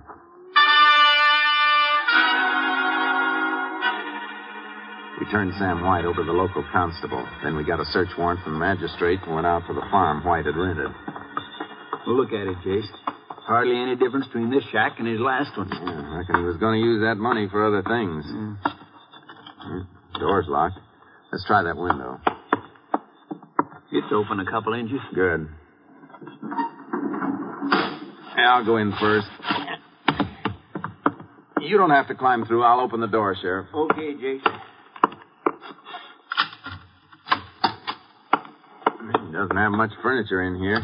We 5.18 5.27
turned 5.31 5.53
Sam 5.59 5.83
White 5.83 6.05
over 6.05 6.20
to 6.20 6.25
the 6.25 6.33
local 6.33 6.64
constable. 6.73 7.27
Then 7.42 7.57
we 7.57 7.64
got 7.64 7.81
a 7.81 7.85
search 7.92 8.09
warrant 8.16 8.40
from 8.44 8.55
the 8.55 8.59
magistrate 8.59 9.20
and 9.27 9.35
went 9.35 9.46
out 9.46 9.66
to 9.66 9.75
the 9.75 9.85
farm 9.90 10.25
White 10.25 10.46
had 10.46 10.57
rented. 10.57 10.92
Well, 12.07 12.17
look 12.17 12.33
at 12.33 12.47
it, 12.47 12.57
Jace. 12.67 12.89
Hardly 13.47 13.77
any 13.77 13.97
difference 13.97 14.27
between 14.27 14.51
this 14.51 14.63
shack 14.71 14.97
and 14.99 15.09
his 15.09 15.21
last 15.21 15.57
one. 15.57 15.69
Yeah, 15.73 15.79
I 15.81 16.19
reckon 16.19 16.37
he 16.37 16.43
was 16.43 16.57
going 16.57 16.81
to 16.81 16.87
use 16.87 17.03
that 17.03 17.17
money 17.17 17.49
for 17.51 17.67
other 17.67 17.83
things. 17.83 18.25
Hmm, 18.27 19.81
Door's 20.19 20.47
locked. 20.49 20.79
Let's 21.33 21.45
try 21.47 21.63
that 21.63 21.77
window. 21.77 22.21
It's 23.93 24.07
open 24.13 24.41
a 24.41 24.45
couple 24.51 24.73
inches. 24.75 25.01
Good. 25.15 25.49
Yeah, 28.37 28.55
I'll 28.55 28.65
go 28.65 28.77
in 28.77 28.93
first. 29.01 29.27
You 31.61 31.77
don't 31.77 31.91
have 31.91 32.09
to 32.09 32.15
climb 32.15 32.47
through. 32.47 32.63
I'll 32.63 32.81
open 32.81 33.01
the 33.01 33.07
door, 33.09 33.37
Sheriff. 33.41 33.67
Okay, 33.75 34.15
Jace. 34.15 34.61
He 39.27 39.33
doesn't 39.33 39.57
have 39.57 39.73
much 39.73 39.91
furniture 40.03 40.43
in 40.43 40.57
here. 40.57 40.81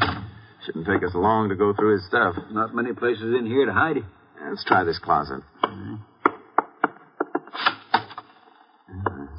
Shouldn't 0.66 0.86
take 0.86 1.02
us 1.04 1.14
long 1.14 1.48
to 1.48 1.54
go 1.54 1.72
through 1.74 1.92
his 1.94 2.06
stuff. 2.08 2.34
Not 2.50 2.74
many 2.74 2.92
places 2.92 3.34
in 3.38 3.46
here 3.46 3.66
to 3.66 3.72
hide 3.72 3.98
it. 3.98 4.04
Let's 4.48 4.64
try 4.64 4.82
this 4.84 4.98
closet. 4.98 5.40
Uh, 5.62 5.96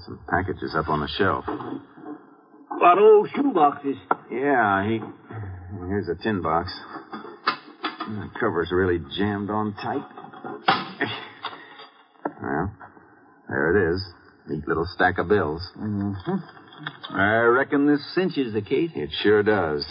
Some 0.06 0.20
packages 0.30 0.74
up 0.76 0.88
on 0.90 1.02
the 1.02 1.08
shelf. 1.18 1.46
A 1.48 2.76
lot 2.82 2.98
of 2.98 3.04
old 3.04 3.30
shoe 3.36 3.52
boxes. 3.54 3.98
Yeah, 4.32 4.88
he. 4.88 5.00
Here's 5.88 6.08
a 6.08 6.16
tin 6.16 6.42
box. 6.42 6.72
The 8.08 8.30
cover's 8.40 8.72
really 8.72 9.00
jammed 9.18 9.50
on 9.50 9.74
tight. 9.74 10.06
Well, 12.42 12.72
there 13.50 13.76
it 13.76 13.94
is. 13.96 14.02
Neat 14.48 14.66
little 14.68 14.88
stack 14.96 15.18
of 15.18 15.28
bills. 15.28 15.62
Mm-hmm. 15.78 17.16
I 17.18 17.40
reckon 17.42 17.86
this 17.88 18.00
cinches 18.16 18.54
the 18.54 18.62
case. 18.62 18.92
It 18.96 19.10
sure 19.24 19.44
does. 19.44 19.86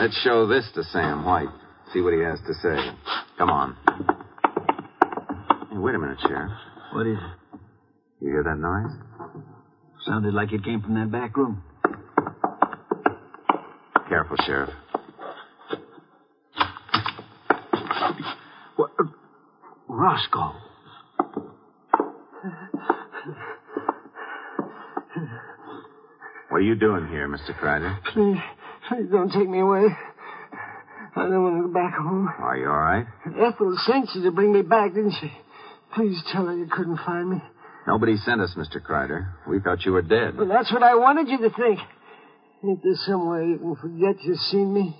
Let's 0.00 0.18
show 0.24 0.46
this 0.46 0.64
to 0.76 0.82
Sam 0.82 1.26
White. 1.26 1.50
See 1.92 2.00
what 2.00 2.14
he 2.14 2.20
has 2.20 2.38
to 2.46 2.54
say. 2.54 2.74
Come 3.36 3.50
on. 3.50 3.76
Hey, 5.70 5.76
wait 5.76 5.94
a 5.94 5.98
minute, 5.98 6.16
Sheriff. 6.26 6.52
What 6.94 7.06
is 7.06 7.18
it? 7.18 7.58
You 8.24 8.30
hear 8.30 8.42
that 8.42 8.56
noise? 8.56 8.96
Sounded 10.06 10.32
like 10.32 10.52
it 10.52 10.64
came 10.64 10.80
from 10.80 10.94
that 10.94 11.12
back 11.12 11.36
room. 11.36 11.62
Careful, 14.08 14.38
Sheriff. 14.46 14.70
What? 18.76 18.92
Uh, 18.98 19.04
Roscoe. 19.86 20.54
What 26.48 26.56
are 26.56 26.62
you 26.62 26.74
doing 26.74 27.06
here, 27.08 27.28
Mr. 27.28 27.54
Kreider? 27.60 27.98
Please, 28.14 28.38
please 28.90 29.06
don't 29.10 29.30
take 29.30 29.48
me 29.48 29.60
away. 29.60 29.86
I 31.16 31.22
don't 31.22 31.42
want 31.42 31.56
to 31.62 31.68
go 31.68 31.74
back 31.74 31.94
home. 31.94 32.28
Are 32.28 32.56
you 32.56 32.68
all 32.68 32.76
right? 32.76 33.06
Ethel 33.26 33.76
sent 33.86 34.10
you 34.14 34.22
to 34.24 34.32
bring 34.32 34.52
me 34.52 34.62
back, 34.62 34.94
didn't 34.94 35.14
she? 35.20 35.30
Please 35.94 36.20
tell 36.32 36.46
her 36.46 36.56
you 36.56 36.66
couldn't 36.70 36.98
find 37.06 37.30
me. 37.30 37.42
Nobody 37.86 38.16
sent 38.16 38.40
us, 38.40 38.54
Mr. 38.56 38.80
Kreider. 38.80 39.32
We 39.48 39.60
thought 39.60 39.84
you 39.84 39.92
were 39.92 40.02
dead. 40.02 40.36
Well, 40.36 40.46
that's 40.48 40.72
what 40.72 40.82
I 40.82 40.94
wanted 40.94 41.28
you 41.28 41.38
to 41.38 41.50
think. 41.50 41.78
Ain't 42.62 42.82
there 42.82 42.94
some 43.06 43.28
way 43.28 43.46
you 43.46 43.58
can 43.58 43.76
forget 43.76 44.22
you've 44.22 44.38
seen 44.38 44.72
me? 44.72 44.96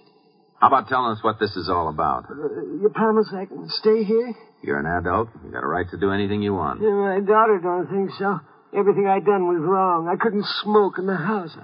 How 0.61 0.69
about 0.69 0.89
telling 0.89 1.13
us 1.17 1.23
what 1.23 1.39
this 1.39 1.55
is 1.57 1.69
all 1.69 1.89
about? 1.89 2.25
Uh, 2.31 2.35
you 2.83 2.91
promise 2.95 3.29
I 3.33 3.47
can 3.47 3.69
stay 3.69 4.03
here? 4.03 4.35
You're 4.63 4.79
an 4.79 4.87
adult. 4.87 5.29
You 5.45 5.53
got 5.53 5.63
a 5.63 5.67
right 5.67 5.89
to 5.91 5.99
do 5.99 6.11
anything 6.11 6.43
you 6.43 6.55
want. 6.55 6.81
Yeah, 6.83 6.91
my 6.91 7.21
daughter 7.21 7.61
don't 7.63 7.89
think 7.89 8.11
so. 8.19 8.41
Everything 8.77 9.07
I 9.07 9.21
done 9.21 9.47
was 9.49 9.61
wrong. 9.61 10.09
I 10.09 10.17
couldn't 10.23 10.45
smoke 10.63 10.95
in 10.99 11.07
the 11.07 11.17
house. 11.17 11.57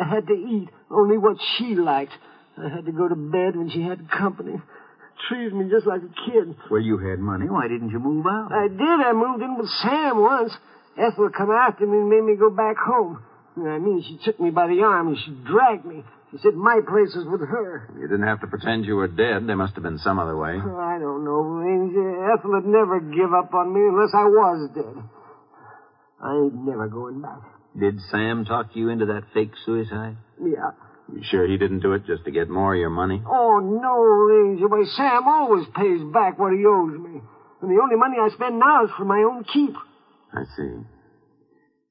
I, 0.00 0.04
had 0.08 0.26
to 0.26 0.32
eat 0.32 0.68
only 0.90 1.18
what 1.18 1.36
she 1.56 1.74
liked. 1.74 2.12
I 2.56 2.68
had 2.68 2.86
to 2.86 2.92
go 2.92 3.08
to 3.08 3.14
bed 3.14 3.56
when 3.56 3.70
she 3.70 3.82
had 3.82 4.10
company. 4.10 4.60
Treated 5.28 5.54
me 5.54 5.70
just 5.70 5.86
like 5.86 6.00
a 6.00 6.30
kid. 6.30 6.56
Well, 6.70 6.80
you 6.80 6.98
had 6.98 7.18
money. 7.18 7.48
Why 7.48 7.68
didn't 7.68 7.90
you 7.90 7.98
move 7.98 8.26
out? 8.26 8.50
I 8.52 8.68
did. 8.68 8.80
I 8.80 9.12
moved 9.12 9.42
in 9.42 9.56
with 9.58 9.68
Sam 9.82 10.20
once. 10.20 10.52
Ethel 10.96 11.30
come 11.36 11.50
after 11.50 11.86
me 11.86 11.98
and 11.98 12.08
made 12.08 12.24
me 12.24 12.36
go 12.36 12.50
back 12.50 12.76
home. 12.76 13.22
I 13.56 13.78
mean, 13.78 14.02
she 14.06 14.18
took 14.24 14.40
me 14.40 14.50
by 14.50 14.66
the 14.68 14.82
arm 14.82 15.08
and 15.08 15.18
she 15.18 15.30
dragged 15.46 15.84
me. 15.84 16.04
She 16.30 16.38
said 16.38 16.54
my 16.54 16.80
place 16.86 17.14
was 17.16 17.26
with 17.26 17.40
her. 17.40 17.90
You 17.96 18.06
didn't 18.06 18.26
have 18.26 18.40
to 18.40 18.46
pretend 18.46 18.86
you 18.86 18.96
were 18.96 19.08
dead. 19.08 19.46
There 19.46 19.56
must 19.56 19.74
have 19.74 19.82
been 19.82 19.98
some 19.98 20.18
other 20.18 20.36
way. 20.36 20.60
Oh, 20.62 20.76
I 20.78 20.98
don't 20.98 21.24
know, 21.24 21.42
Ranger. 21.42 22.32
Ethel 22.32 22.52
would 22.52 22.66
never 22.66 23.00
give 23.00 23.34
up 23.34 23.52
on 23.52 23.74
me 23.74 23.80
unless 23.80 24.14
I 24.14 24.24
was 24.24 24.70
dead. 24.74 25.02
I 26.22 26.34
ain't 26.36 26.54
never 26.54 26.86
going 26.88 27.20
back. 27.20 27.42
Did 27.78 28.00
Sam 28.10 28.44
talk 28.44 28.70
you 28.74 28.88
into 28.88 29.06
that 29.06 29.22
fake 29.32 29.52
suicide? 29.64 30.16
Yeah. 30.42 30.72
You 31.12 31.22
sure 31.30 31.46
he 31.46 31.56
didn't 31.56 31.80
do 31.80 31.92
it 31.92 32.06
just 32.06 32.24
to 32.24 32.30
get 32.30 32.48
more 32.48 32.74
of 32.74 32.80
your 32.80 32.90
money? 32.90 33.22
Oh, 33.26 33.58
no, 33.60 33.98
Ranger. 33.98 34.68
Why, 34.68 34.84
Sam 34.96 35.26
always 35.26 35.66
pays 35.74 36.00
back 36.12 36.38
what 36.38 36.52
he 36.52 36.64
owes 36.66 36.98
me. 36.98 37.20
And 37.62 37.70
the 37.70 37.80
only 37.82 37.96
money 37.96 38.16
I 38.20 38.28
spend 38.34 38.58
now 38.58 38.84
is 38.84 38.90
for 38.96 39.04
my 39.04 39.18
own 39.18 39.44
keep. 39.44 39.74
I 40.32 40.44
see. 40.56 40.82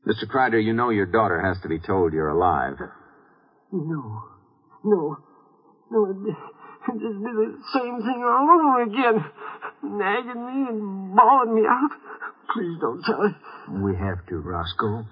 Mr. 0.07 0.25
Kreider, 0.29 0.63
you 0.63 0.73
know 0.73 0.89
your 0.89 1.05
daughter 1.05 1.41
has 1.41 1.61
to 1.63 1.69
be 1.69 1.79
told 1.79 2.13
you're 2.13 2.29
alive. 2.29 2.77
No. 3.71 4.23
No. 4.83 5.17
No, 5.91 6.05
it, 6.05 6.17
it 6.27 6.93
just 6.93 7.19
be 7.19 7.31
the 7.31 7.57
same 7.73 7.99
thing 8.01 8.23
all 8.23 8.47
over 8.49 8.83
again. 8.83 9.25
Nagging 9.83 10.45
me 10.45 10.69
and 10.69 11.15
bawling 11.15 11.55
me 11.55 11.61
out. 11.67 11.91
Please 12.53 12.77
don't 12.79 13.03
tell 13.03 13.21
her. 13.21 13.81
We 13.83 13.95
have 13.95 14.25
to, 14.27 14.37
Roscoe. 14.37 15.05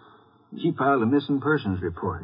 She 0.61 0.71
filed 0.77 1.03
a 1.03 1.05
missing 1.05 1.39
persons 1.39 1.81
report. 1.81 2.23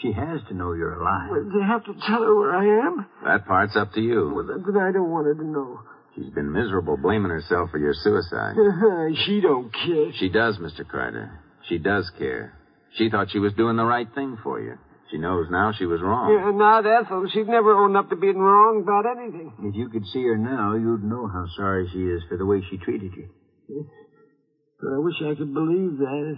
She 0.00 0.12
has 0.12 0.40
to 0.48 0.54
know 0.54 0.72
you're 0.72 1.00
alive. 1.00 1.30
Well, 1.30 1.44
do 1.44 1.58
you 1.58 1.64
have 1.66 1.84
to 1.84 1.94
tell 2.06 2.22
her 2.22 2.34
where 2.34 2.54
I 2.54 2.86
am? 2.86 3.06
That 3.24 3.46
part's 3.46 3.76
up 3.76 3.92
to 3.94 4.00
you. 4.00 4.32
Well, 4.34 4.46
then 4.46 4.76
I 4.76 4.92
don't 4.92 5.10
want 5.10 5.26
her 5.26 5.34
to 5.34 5.44
know. 5.44 5.80
She's 6.14 6.32
been 6.32 6.52
miserable 6.52 6.96
blaming 6.96 7.30
herself 7.30 7.70
for 7.70 7.78
your 7.78 7.94
suicide. 7.94 8.54
she 9.26 9.40
don't 9.40 9.72
care. 9.72 10.12
She 10.18 10.28
does, 10.28 10.58
Mr. 10.58 10.84
Kreider. 10.84 11.30
She 11.68 11.78
does 11.78 12.10
care. 12.18 12.54
She 12.96 13.10
thought 13.10 13.30
she 13.32 13.38
was 13.38 13.52
doing 13.54 13.76
the 13.76 13.84
right 13.84 14.06
thing 14.14 14.38
for 14.42 14.60
you. 14.60 14.78
She 15.10 15.18
knows 15.18 15.46
now 15.50 15.72
she 15.76 15.86
was 15.86 16.00
wrong. 16.00 16.30
Yeah, 16.32 16.50
not 16.56 16.86
Ethel. 16.86 17.28
She'd 17.32 17.48
never 17.48 17.72
own 17.72 17.96
up 17.96 18.10
to 18.10 18.16
being 18.16 18.38
wrong 18.38 18.82
about 18.82 19.06
anything. 19.18 19.52
If 19.62 19.74
you 19.74 19.88
could 19.88 20.06
see 20.12 20.22
her 20.22 20.36
now, 20.36 20.74
you'd 20.74 21.04
know 21.04 21.26
how 21.28 21.46
sorry 21.56 21.88
she 21.92 21.98
is 21.98 22.22
for 22.28 22.36
the 22.36 22.46
way 22.46 22.62
she 22.70 22.78
treated 22.78 23.12
you. 23.16 23.28
But 24.80 24.94
I 24.94 24.98
wish 24.98 25.14
I 25.22 25.34
could 25.34 25.52
believe 25.54 25.98
that. 25.98 26.36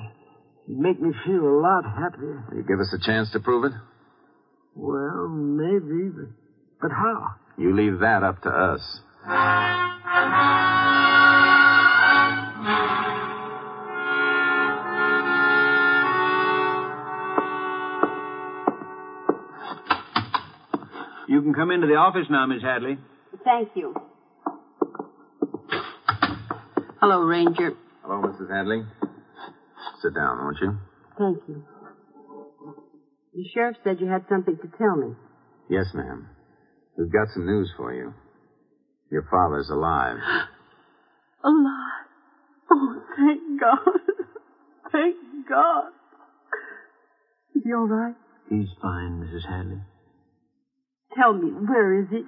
It'd 0.67 0.79
make 0.79 1.01
me 1.01 1.13
feel 1.25 1.43
a 1.47 1.57
lot 1.61 1.85
happier. 1.85 2.45
Will 2.51 2.57
you 2.59 2.65
give 2.65 2.81
us 2.81 2.93
a 2.93 2.99
chance 3.05 3.31
to 3.33 3.41
prove 3.41 3.65
it? 3.65 3.73
Well, 4.75 5.29
maybe, 5.29 6.11
but, 6.11 6.29
but 6.81 6.91
how? 6.91 7.37
You 7.57 7.75
leave 7.75 8.01
that 8.01 8.23
up 8.23 8.43
to 8.43 8.51
us. 8.51 9.01
You 21.29 21.43
can 21.43 21.55
come 21.55 21.71
into 21.71 21.87
the 21.87 21.95
office 21.95 22.27
now, 22.31 22.47
Miss 22.47 22.63
Hadley. 22.63 22.99
Thank 23.45 23.71
you. 23.75 23.95
Hello, 27.01 27.21
Ranger. 27.21 27.73
Hello, 28.03 28.23
Mrs. 28.23 28.51
Hadley. 28.51 28.83
Sit 30.03 30.15
down, 30.15 30.39
won't 30.39 30.59
you? 30.61 30.79
Thank 31.19 31.39
you. 31.49 31.65
The 33.35 33.45
sheriff 33.55 33.77
said 33.85 34.01
you 34.01 34.07
had 34.09 34.25
something 34.29 34.57
to 34.57 34.69
tell 34.79 34.97
me. 34.97 35.15
Yes, 35.69 35.87
ma'am. 35.95 36.29
We've 36.97 37.13
got 37.13 37.29
some 37.35 37.47
news 37.47 37.71
for 37.77 37.93
you. 37.93 38.15
Your 39.11 39.27
father's 39.31 39.69
alive. 39.71 40.17
Alive. 41.45 42.07
Oh, 42.71 43.03
thank 43.17 43.61
God. 43.61 43.79
thank 44.93 45.17
God. 45.49 45.89
Is 47.55 47.63
he 47.65 47.73
all 47.73 47.87
right? 47.87 48.15
He's 48.51 48.69
fine, 48.83 49.21
Mrs. 49.23 49.49
Hadley. 49.49 49.81
Tell 51.17 51.33
me, 51.33 51.51
where 51.51 52.01
is 52.03 52.09
he? 52.11 52.23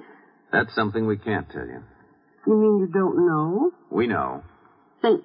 That's 0.53 0.75
something 0.75 1.07
we 1.07 1.19
can't 1.19 1.49
tell 1.51 1.67
you. 1.67 1.83
You 2.47 2.57
mean 2.57 2.79
you 2.79 2.87
don't 2.93 3.27
know? 3.27 3.73
We 3.91 4.07
know. 4.07 4.43
Then, 5.03 5.23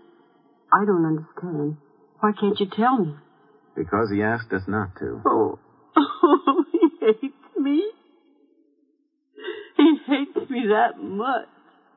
I 0.71 0.85
don't 0.85 1.05
understand. 1.05 1.77
Why 2.23 2.31
can't 2.39 2.57
you 2.57 2.67
tell 2.73 2.99
me? 2.99 3.15
Because 3.75 4.09
he 4.09 4.23
asked 4.23 4.53
us 4.53 4.63
not 4.65 4.95
to. 4.99 5.21
Oh, 5.27 5.59
oh 5.97 6.63
he 6.71 7.05
hates 7.05 7.57
me. 7.57 7.83
He 9.75 9.97
hates 10.07 10.49
me 10.49 10.67
that 10.69 10.97
much. 10.97 11.49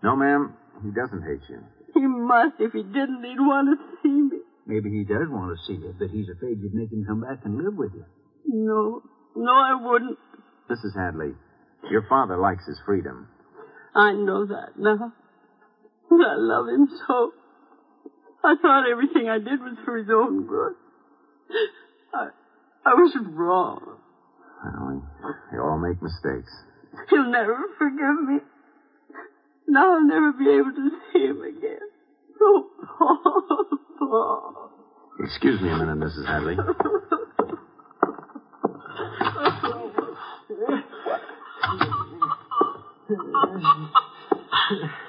No, 0.02 0.16
ma'am, 0.16 0.54
he 0.82 0.90
doesn't 0.90 1.22
hate 1.22 1.48
you. 1.48 1.62
He 1.94 2.00
must. 2.00 2.56
If 2.58 2.72
he 2.72 2.82
didn't, 2.82 3.22
he'd 3.22 3.38
want 3.38 3.78
to 3.78 3.86
see 4.02 4.08
me. 4.08 4.42
Maybe 4.66 4.90
he 4.90 5.04
does 5.04 5.28
want 5.30 5.56
to 5.56 5.64
see 5.64 5.78
you, 5.78 5.94
but 5.96 6.10
he's 6.10 6.28
afraid 6.28 6.58
you'd 6.60 6.74
make 6.74 6.90
him 6.90 7.04
come 7.06 7.20
back 7.20 7.44
and 7.44 7.62
live 7.62 7.76
with 7.76 7.92
you. 7.94 8.04
No, 8.48 9.02
no, 9.36 9.52
I 9.52 9.78
wouldn't. 9.80 10.18
Mrs. 10.68 10.96
Hadley, 10.96 11.34
your 11.88 12.04
father 12.08 12.36
likes 12.36 12.66
his 12.66 12.78
freedom. 12.84 13.28
I 13.94 14.12
know 14.12 14.44
that 14.44 14.76
now. 14.76 15.12
But 16.10 16.26
I 16.26 16.34
love 16.34 16.66
him 16.66 16.88
so. 17.06 17.32
I 18.46 18.54
thought 18.62 18.88
everything 18.88 19.28
I 19.28 19.38
did 19.38 19.60
was 19.60 19.76
for 19.84 19.96
his 19.96 20.06
own 20.08 20.46
good. 20.46 20.74
I, 22.14 22.28
I 22.84 22.94
was 22.94 23.16
wrong. 23.32 23.98
Well, 24.64 24.86
we, 24.88 24.98
we 25.52 25.58
all 25.58 25.78
make 25.78 26.00
mistakes. 26.00 26.52
He'll 27.10 27.30
never 27.30 27.58
forgive 27.76 28.22
me. 28.22 28.38
Now 29.66 29.94
I'll 29.96 30.06
never 30.06 30.32
be 30.32 30.48
able 30.48 30.70
to 30.70 30.90
see 31.12 31.24
him 31.26 31.42
again. 31.42 31.80
Oh, 32.40 32.70
Paul, 32.98 33.78
Paul. 33.98 34.70
Excuse 35.20 35.60
me 35.60 35.70
a 35.70 35.76
minute, 35.76 35.98
Mrs. 35.98 36.26
Hadley. 36.26 36.56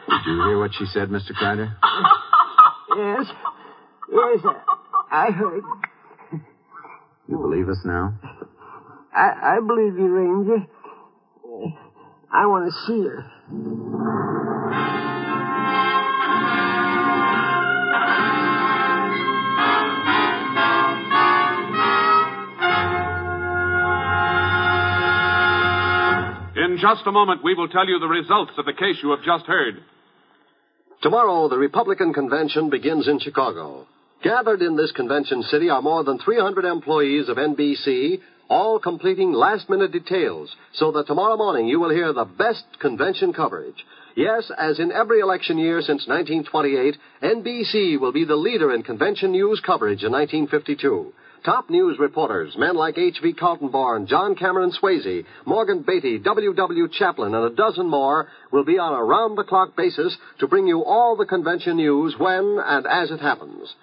Did 0.10 0.26
you 0.26 0.43
hear 0.43 0.58
what 0.58 0.71
she 0.73 0.86
said, 0.86 1.10
Mr. 1.10 1.34
Kreider? 1.39 1.76
Yes. 2.97 3.27
Yes, 4.12 4.39
I, 5.12 5.27
I 5.27 5.31
heard. 5.31 5.63
You 7.27 7.38
believe 7.38 7.69
us 7.69 7.77
now? 7.86 8.17
I, 9.13 9.57
I 9.57 9.60
believe 9.60 9.97
you, 9.97 10.07
Ranger. 10.07 10.65
I 12.33 12.45
want 12.47 12.71
to 12.71 12.88
see 12.88 13.03
her. 13.03 13.23
In 26.55 26.77
just 26.81 27.05
a 27.05 27.12
moment, 27.12 27.43
we 27.43 27.53
will 27.53 27.67
tell 27.69 27.88
you 27.88 27.99
the 27.99 28.07
results 28.07 28.53
of 28.57 28.65
the 28.65 28.73
case 28.73 28.95
you 29.03 29.12
have 29.12 29.23
just 29.23 29.45
heard. 29.45 29.83
Tomorrow, 31.07 31.47
the 31.47 31.57
Republican 31.57 32.11
convention 32.11 32.69
begins 32.69 33.07
in 33.07 33.17
Chicago. 33.19 33.87
Gathered 34.21 34.61
in 34.61 34.75
this 34.75 34.91
convention 34.91 35.41
city 35.43 35.69
are 35.69 35.81
more 35.81 36.03
than 36.03 36.19
300 36.19 36.65
employees 36.65 37.29
of 37.29 37.37
NBC, 37.37 38.19
all 38.49 38.77
completing 38.77 39.31
last 39.31 39.69
minute 39.69 39.93
details, 39.93 40.53
so 40.73 40.91
that 40.91 41.07
tomorrow 41.07 41.37
morning 41.37 41.65
you 41.65 41.79
will 41.79 41.91
hear 41.91 42.11
the 42.11 42.25
best 42.25 42.65
convention 42.81 43.31
coverage. 43.31 43.85
Yes, 44.17 44.51
as 44.57 44.79
in 44.79 44.91
every 44.91 45.21
election 45.21 45.57
year 45.57 45.79
since 45.79 46.05
1928, 46.09 46.97
NBC 47.23 47.97
will 47.97 48.11
be 48.11 48.25
the 48.25 48.35
leader 48.35 48.73
in 48.73 48.83
convention 48.83 49.31
news 49.31 49.61
coverage 49.65 50.03
in 50.03 50.11
1952. 50.11 51.13
Top 51.45 51.69
news 51.69 51.97
reporters, 52.00 52.56
men 52.58 52.76
like 52.76 52.97
H.V. 52.97 53.34
Kaltenborn, 53.34 54.08
John 54.08 54.36
Cameron 54.36 54.71
Swayze, 54.71 55.23
Morgan 55.45 55.84
Beatty, 55.86 56.19
W.W. 56.19 56.89
Chaplin, 56.97 57.34
and 57.34 57.45
a 57.45 57.56
dozen 57.56 57.89
more 57.89 58.28
will 58.52 58.65
be 58.65 58.78
on 58.78 58.93
a 58.93 59.04
round-the-clock 59.04 59.76
basis 59.78 60.17
to 60.39 60.47
bring 60.47 60.67
you 60.67 60.84
all 60.84 61.15
the 61.15 61.26
convention 61.26 61.78
news 61.78 62.15
when 62.17 62.60
and 62.63 62.86
as 62.86 63.12
it 63.12 63.21
happens. 63.21 63.73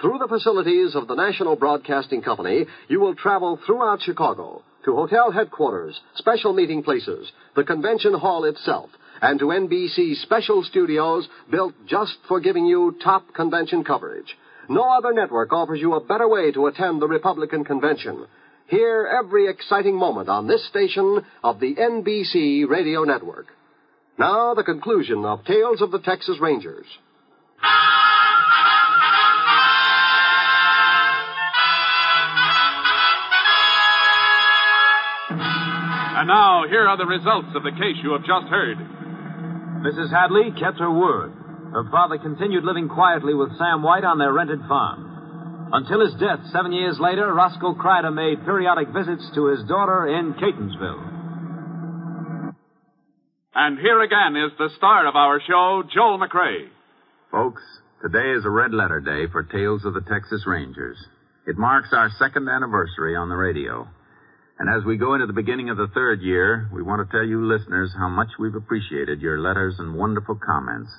Through 0.00 0.18
the 0.18 0.28
facilities 0.28 0.94
of 0.94 1.06
the 1.06 1.14
National 1.14 1.56
Broadcasting 1.56 2.22
Company, 2.22 2.66
you 2.88 3.00
will 3.00 3.14
travel 3.14 3.58
throughout 3.66 4.00
Chicago 4.02 4.62
to 4.84 4.96
hotel 4.96 5.30
headquarters, 5.30 6.00
special 6.16 6.52
meeting 6.52 6.82
places, 6.82 7.30
the 7.54 7.64
convention 7.64 8.14
hall 8.14 8.44
itself, 8.44 8.90
and 9.20 9.38
to 9.38 9.46
NBC 9.46 10.16
special 10.22 10.64
studios 10.64 11.28
built 11.50 11.74
just 11.86 12.16
for 12.26 12.40
giving 12.40 12.66
you 12.66 12.96
top 13.02 13.32
convention 13.34 13.84
coverage. 13.84 14.36
No 14.72 14.90
other 14.90 15.12
network 15.12 15.52
offers 15.52 15.80
you 15.80 15.92
a 15.92 16.00
better 16.02 16.26
way 16.26 16.50
to 16.52 16.66
attend 16.66 17.02
the 17.02 17.06
Republican 17.06 17.62
convention. 17.62 18.24
Hear 18.68 19.06
every 19.06 19.46
exciting 19.50 19.94
moment 19.94 20.30
on 20.30 20.46
this 20.46 20.66
station 20.66 21.20
of 21.44 21.60
the 21.60 21.74
NBC 21.74 22.66
Radio 22.66 23.04
Network. 23.04 23.48
Now, 24.18 24.54
the 24.54 24.62
conclusion 24.62 25.26
of 25.26 25.44
Tales 25.44 25.82
of 25.82 25.90
the 25.90 25.98
Texas 25.98 26.38
Rangers. 26.40 26.86
And 36.16 36.28
now, 36.28 36.64
here 36.66 36.88
are 36.88 36.96
the 36.96 37.04
results 37.04 37.48
of 37.54 37.62
the 37.62 37.72
case 37.72 37.96
you 38.02 38.12
have 38.12 38.24
just 38.24 38.46
heard. 38.46 38.78
Mrs. 39.84 40.10
Hadley 40.10 40.50
kept 40.58 40.78
her 40.78 40.90
word. 40.90 41.34
Her 41.72 41.88
father 41.90 42.18
continued 42.18 42.64
living 42.64 42.88
quietly 42.88 43.34
with 43.34 43.56
Sam 43.56 43.82
White 43.82 44.04
on 44.04 44.18
their 44.18 44.32
rented 44.32 44.60
farm. 44.68 45.70
Until 45.72 46.04
his 46.04 46.12
death 46.20 46.40
seven 46.52 46.70
years 46.72 46.98
later, 47.00 47.32
Roscoe 47.32 47.74
Kreider 47.74 48.12
made 48.12 48.44
periodic 48.44 48.88
visits 48.88 49.24
to 49.34 49.46
his 49.46 49.64
daughter 49.64 50.06
in 50.06 50.34
Catonsville. 50.34 51.12
And 53.54 53.78
here 53.78 54.00
again 54.02 54.36
is 54.36 54.52
the 54.58 54.68
star 54.76 55.06
of 55.06 55.16
our 55.16 55.40
show, 55.40 55.82
Joel 55.94 56.20
McCrea. 56.20 56.68
Folks, 57.30 57.62
today 58.02 58.32
is 58.36 58.44
a 58.44 58.50
red 58.50 58.74
letter 58.74 59.00
day 59.00 59.32
for 59.32 59.42
Tales 59.42 59.86
of 59.86 59.94
the 59.94 60.02
Texas 60.02 60.44
Rangers. 60.46 60.98
It 61.46 61.56
marks 61.56 61.88
our 61.92 62.10
second 62.18 62.48
anniversary 62.48 63.16
on 63.16 63.30
the 63.30 63.34
radio. 63.34 63.88
And 64.58 64.68
as 64.68 64.84
we 64.84 64.98
go 64.98 65.14
into 65.14 65.26
the 65.26 65.32
beginning 65.32 65.70
of 65.70 65.78
the 65.78 65.88
third 65.94 66.20
year, 66.20 66.68
we 66.72 66.82
want 66.82 67.00
to 67.00 67.10
tell 67.10 67.26
you 67.26 67.46
listeners 67.46 67.94
how 67.98 68.08
much 68.08 68.28
we've 68.38 68.54
appreciated 68.54 69.22
your 69.22 69.40
letters 69.40 69.76
and 69.78 69.94
wonderful 69.94 70.38
comments. 70.38 70.90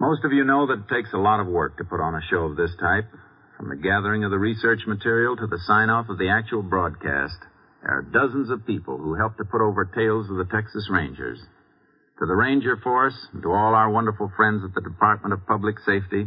Most 0.00 0.24
of 0.24 0.32
you 0.32 0.44
know 0.44 0.66
that 0.66 0.80
it 0.80 0.88
takes 0.88 1.12
a 1.12 1.18
lot 1.18 1.40
of 1.40 1.46
work 1.46 1.76
to 1.76 1.84
put 1.84 2.00
on 2.00 2.14
a 2.14 2.24
show 2.30 2.48
of 2.48 2.56
this 2.56 2.72
type. 2.80 3.04
From 3.58 3.68
the 3.68 3.76
gathering 3.76 4.24
of 4.24 4.30
the 4.30 4.38
research 4.38 4.80
material 4.86 5.36
to 5.36 5.46
the 5.46 5.60
sign 5.66 5.90
off 5.90 6.08
of 6.08 6.16
the 6.16 6.30
actual 6.30 6.62
broadcast, 6.62 7.36
there 7.82 7.98
are 7.98 8.02
dozens 8.02 8.48
of 8.48 8.66
people 8.66 8.96
who 8.96 9.14
help 9.14 9.36
to 9.36 9.44
put 9.44 9.60
over 9.60 9.84
Tales 9.84 10.30
of 10.30 10.38
the 10.38 10.48
Texas 10.50 10.88
Rangers. 10.90 11.38
To 12.18 12.24
the 12.24 12.34
Ranger 12.34 12.78
Force, 12.82 13.14
and 13.34 13.42
to 13.42 13.52
all 13.52 13.74
our 13.74 13.90
wonderful 13.90 14.32
friends 14.38 14.62
at 14.64 14.74
the 14.74 14.80
Department 14.80 15.34
of 15.34 15.46
Public 15.46 15.78
Safety, 15.84 16.24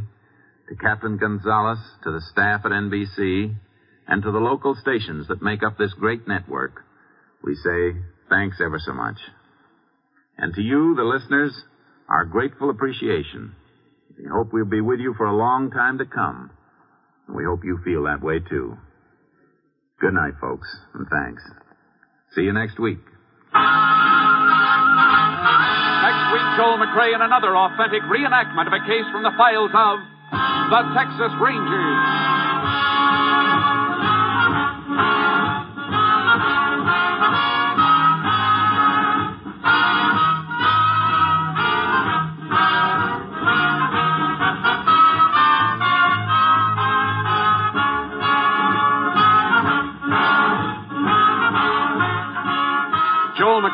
to 0.70 0.76
Captain 0.76 1.18
Gonzaullas, 1.18 1.82
to 2.04 2.12
the 2.12 2.22
staff 2.32 2.62
at 2.66 2.72
NBC, 2.72 3.56
and 4.08 4.22
to 4.22 4.32
the 4.32 4.38
local 4.38 4.76
stations 4.76 5.28
that 5.30 5.42
make 5.42 5.64
up 5.64 5.80
this 5.80 5.94
great 5.94 6.28
network, 6.28 6.86
we 7.44 7.56
say 7.56 7.98
thanks 8.30 8.58
ever 8.64 8.78
so 8.78 8.94
much. 8.94 9.18
And 10.38 10.54
to 10.54 10.62
you, 10.62 10.94
the 10.94 11.02
listeners, 11.02 11.54
our 12.08 12.26
grateful 12.26 12.70
appreciation. 12.70 13.56
We 14.18 14.26
hope 14.30 14.54
we'll 14.54 14.66
be 14.66 14.82
with 14.82 15.00
you 15.00 15.14
for 15.18 15.26
a 15.26 15.36
long 15.36 15.72
time 15.72 15.98
to 15.98 16.06
come. 16.06 16.52
And 17.28 17.36
we 17.36 17.44
hope 17.46 17.64
you 17.64 17.80
feel 17.84 18.04
that 18.04 18.22
way 18.22 18.40
too. 18.40 18.78
Good 20.00 20.14
night, 20.14 20.34
folks, 20.42 20.68
and 20.94 21.08
thanks. 21.08 21.42
See 22.36 22.42
you 22.42 22.54
next 22.54 22.80
week. 22.80 23.00
Next 26.04 26.26
week, 26.34 26.48
Joel 26.58 26.78
McCrea 26.82 27.16
in 27.16 27.22
another 27.22 27.56
authentic 27.56 28.02
reenactment 28.12 28.68
of 28.68 28.74
a 28.74 28.84
case 28.86 29.06
from 29.12 29.24
the 29.24 29.32
files 29.38 29.72
of 29.74 30.00
the 30.70 30.82
Texas 30.98 31.32
Rangers. 31.40 32.33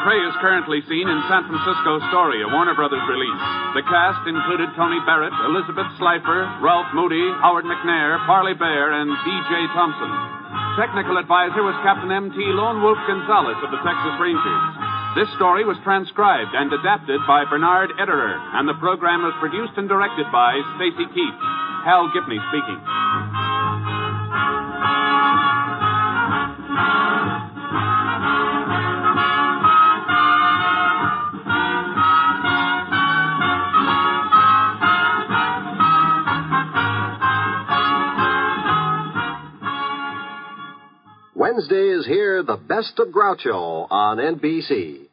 McCrea 0.10 0.26
is 0.26 0.41
currently 0.41 0.82
seen 0.89 1.06
in 1.06 1.22
San 1.30 1.45
Francisco 1.45 2.02
Story, 2.10 2.41
a 2.41 2.50
Warner 2.50 2.74
Brothers 2.74 3.06
release. 3.06 3.43
The 3.78 3.86
cast 3.86 4.26
included 4.26 4.74
Tony 4.74 4.98
Barrett, 5.06 5.30
Elizabeth 5.45 5.86
Slifer, 6.02 6.50
Ralph 6.65 6.89
Moody, 6.98 7.30
Howard 7.45 7.69
McNear, 7.69 8.17
Parley 8.26 8.58
Baer, 8.58 8.89
and 8.89 9.06
D.J. 9.06 9.54
Thompson. 9.78 10.10
Technical 10.82 11.22
advisor 11.22 11.62
was 11.62 11.78
Captain 11.86 12.10
M.T. 12.10 12.41
Lone 12.41 12.82
Wolf 12.82 12.98
Gonzaullas 13.06 13.62
of 13.62 13.69
the 13.69 13.78
Texas 13.86 14.17
Rangers. 14.17 14.65
This 15.13 15.30
story 15.38 15.62
was 15.62 15.78
transcribed 15.86 16.58
and 16.58 16.74
adapted 16.74 17.22
by 17.30 17.45
Bernard 17.45 17.93
Ederer, 18.02 18.34
and 18.58 18.65
the 18.65 18.82
program 18.82 19.22
was 19.22 19.38
produced 19.38 19.78
and 19.78 19.86
directed 19.86 20.26
by 20.34 20.58
Stacy 20.82 21.06
Keach. 21.13 21.41
Hal 21.86 22.10
Gibney 22.17 22.41
speaking. 22.50 22.82
Wednesday 41.60 41.89
is 41.89 42.06
here, 42.06 42.41
the 42.41 42.56
best 42.56 43.00
of 43.00 43.10
Groucho 43.10 43.86
on 43.91 44.15
NBC. 44.15 45.08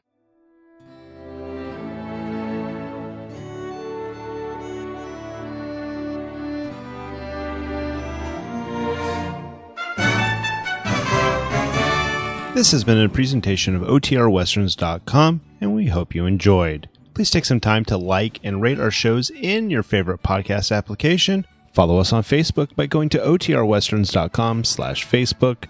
This 12.55 12.71
has 12.71 12.85
been 12.85 13.01
a 13.01 13.09
presentation 13.09 13.75
of 13.75 13.83
OTRWesterns.com, 13.83 15.41
and 15.61 15.75
we 15.75 15.89
hope 15.89 16.15
you 16.15 16.27
enjoyed. 16.27 16.89
Please 17.15 17.31
take 17.31 17.45
some 17.45 17.59
time 17.59 17.85
to 17.87 17.97
like 17.97 18.39
and 18.45 18.63
rate 18.63 18.79
our 18.79 18.93
shows 18.93 19.31
in 19.31 19.69
your 19.69 19.83
favorite 19.83 20.23
podcast 20.23 20.71
application. 20.71 21.45
Follow 21.77 21.99
us 21.99 22.11
on 22.11 22.23
Facebook 22.23 22.75
by 22.75 22.87
going 22.87 23.11
to 23.11 23.19
OTRWesterns.com 23.19 24.65
slash 24.65 25.07
Facebook. 25.07 25.65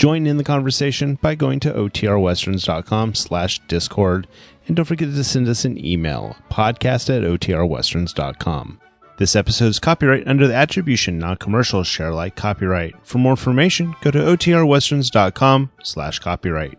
Join 0.00 0.26
in 0.26 0.38
the 0.38 0.44
conversation 0.44 1.18
by 1.20 1.34
going 1.34 1.60
to 1.60 1.74
OTRWesterns.com 1.74 3.14
slash 3.14 3.58
Discord. 3.68 4.26
And 4.66 4.74
don't 4.74 4.86
forget 4.86 5.10
to 5.10 5.24
send 5.24 5.46
us 5.46 5.66
an 5.66 5.76
email, 5.84 6.36
podcast 6.50 7.14
at 7.14 7.22
OTRWesterns.com. 7.22 8.80
This 9.18 9.36
episode 9.36 9.66
is 9.66 9.78
copyright 9.78 10.26
under 10.26 10.48
the 10.48 10.54
attribution 10.54 11.18
non-commercial 11.18 11.84
share 11.84 12.08
alike 12.08 12.34
copyright. 12.34 12.94
For 13.02 13.18
more 13.18 13.32
information, 13.32 13.94
go 14.00 14.10
to 14.10 14.18
OTRWesterns.com 14.20 15.70
slash 15.82 16.18
copyright. 16.20 16.78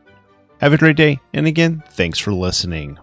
Have 0.60 0.74
a 0.74 0.78
great 0.80 0.98
day, 0.98 1.20
and 1.32 1.46
again, 1.46 1.84
thanks 1.92 2.18
for 2.18 2.34
listening. 2.34 2.98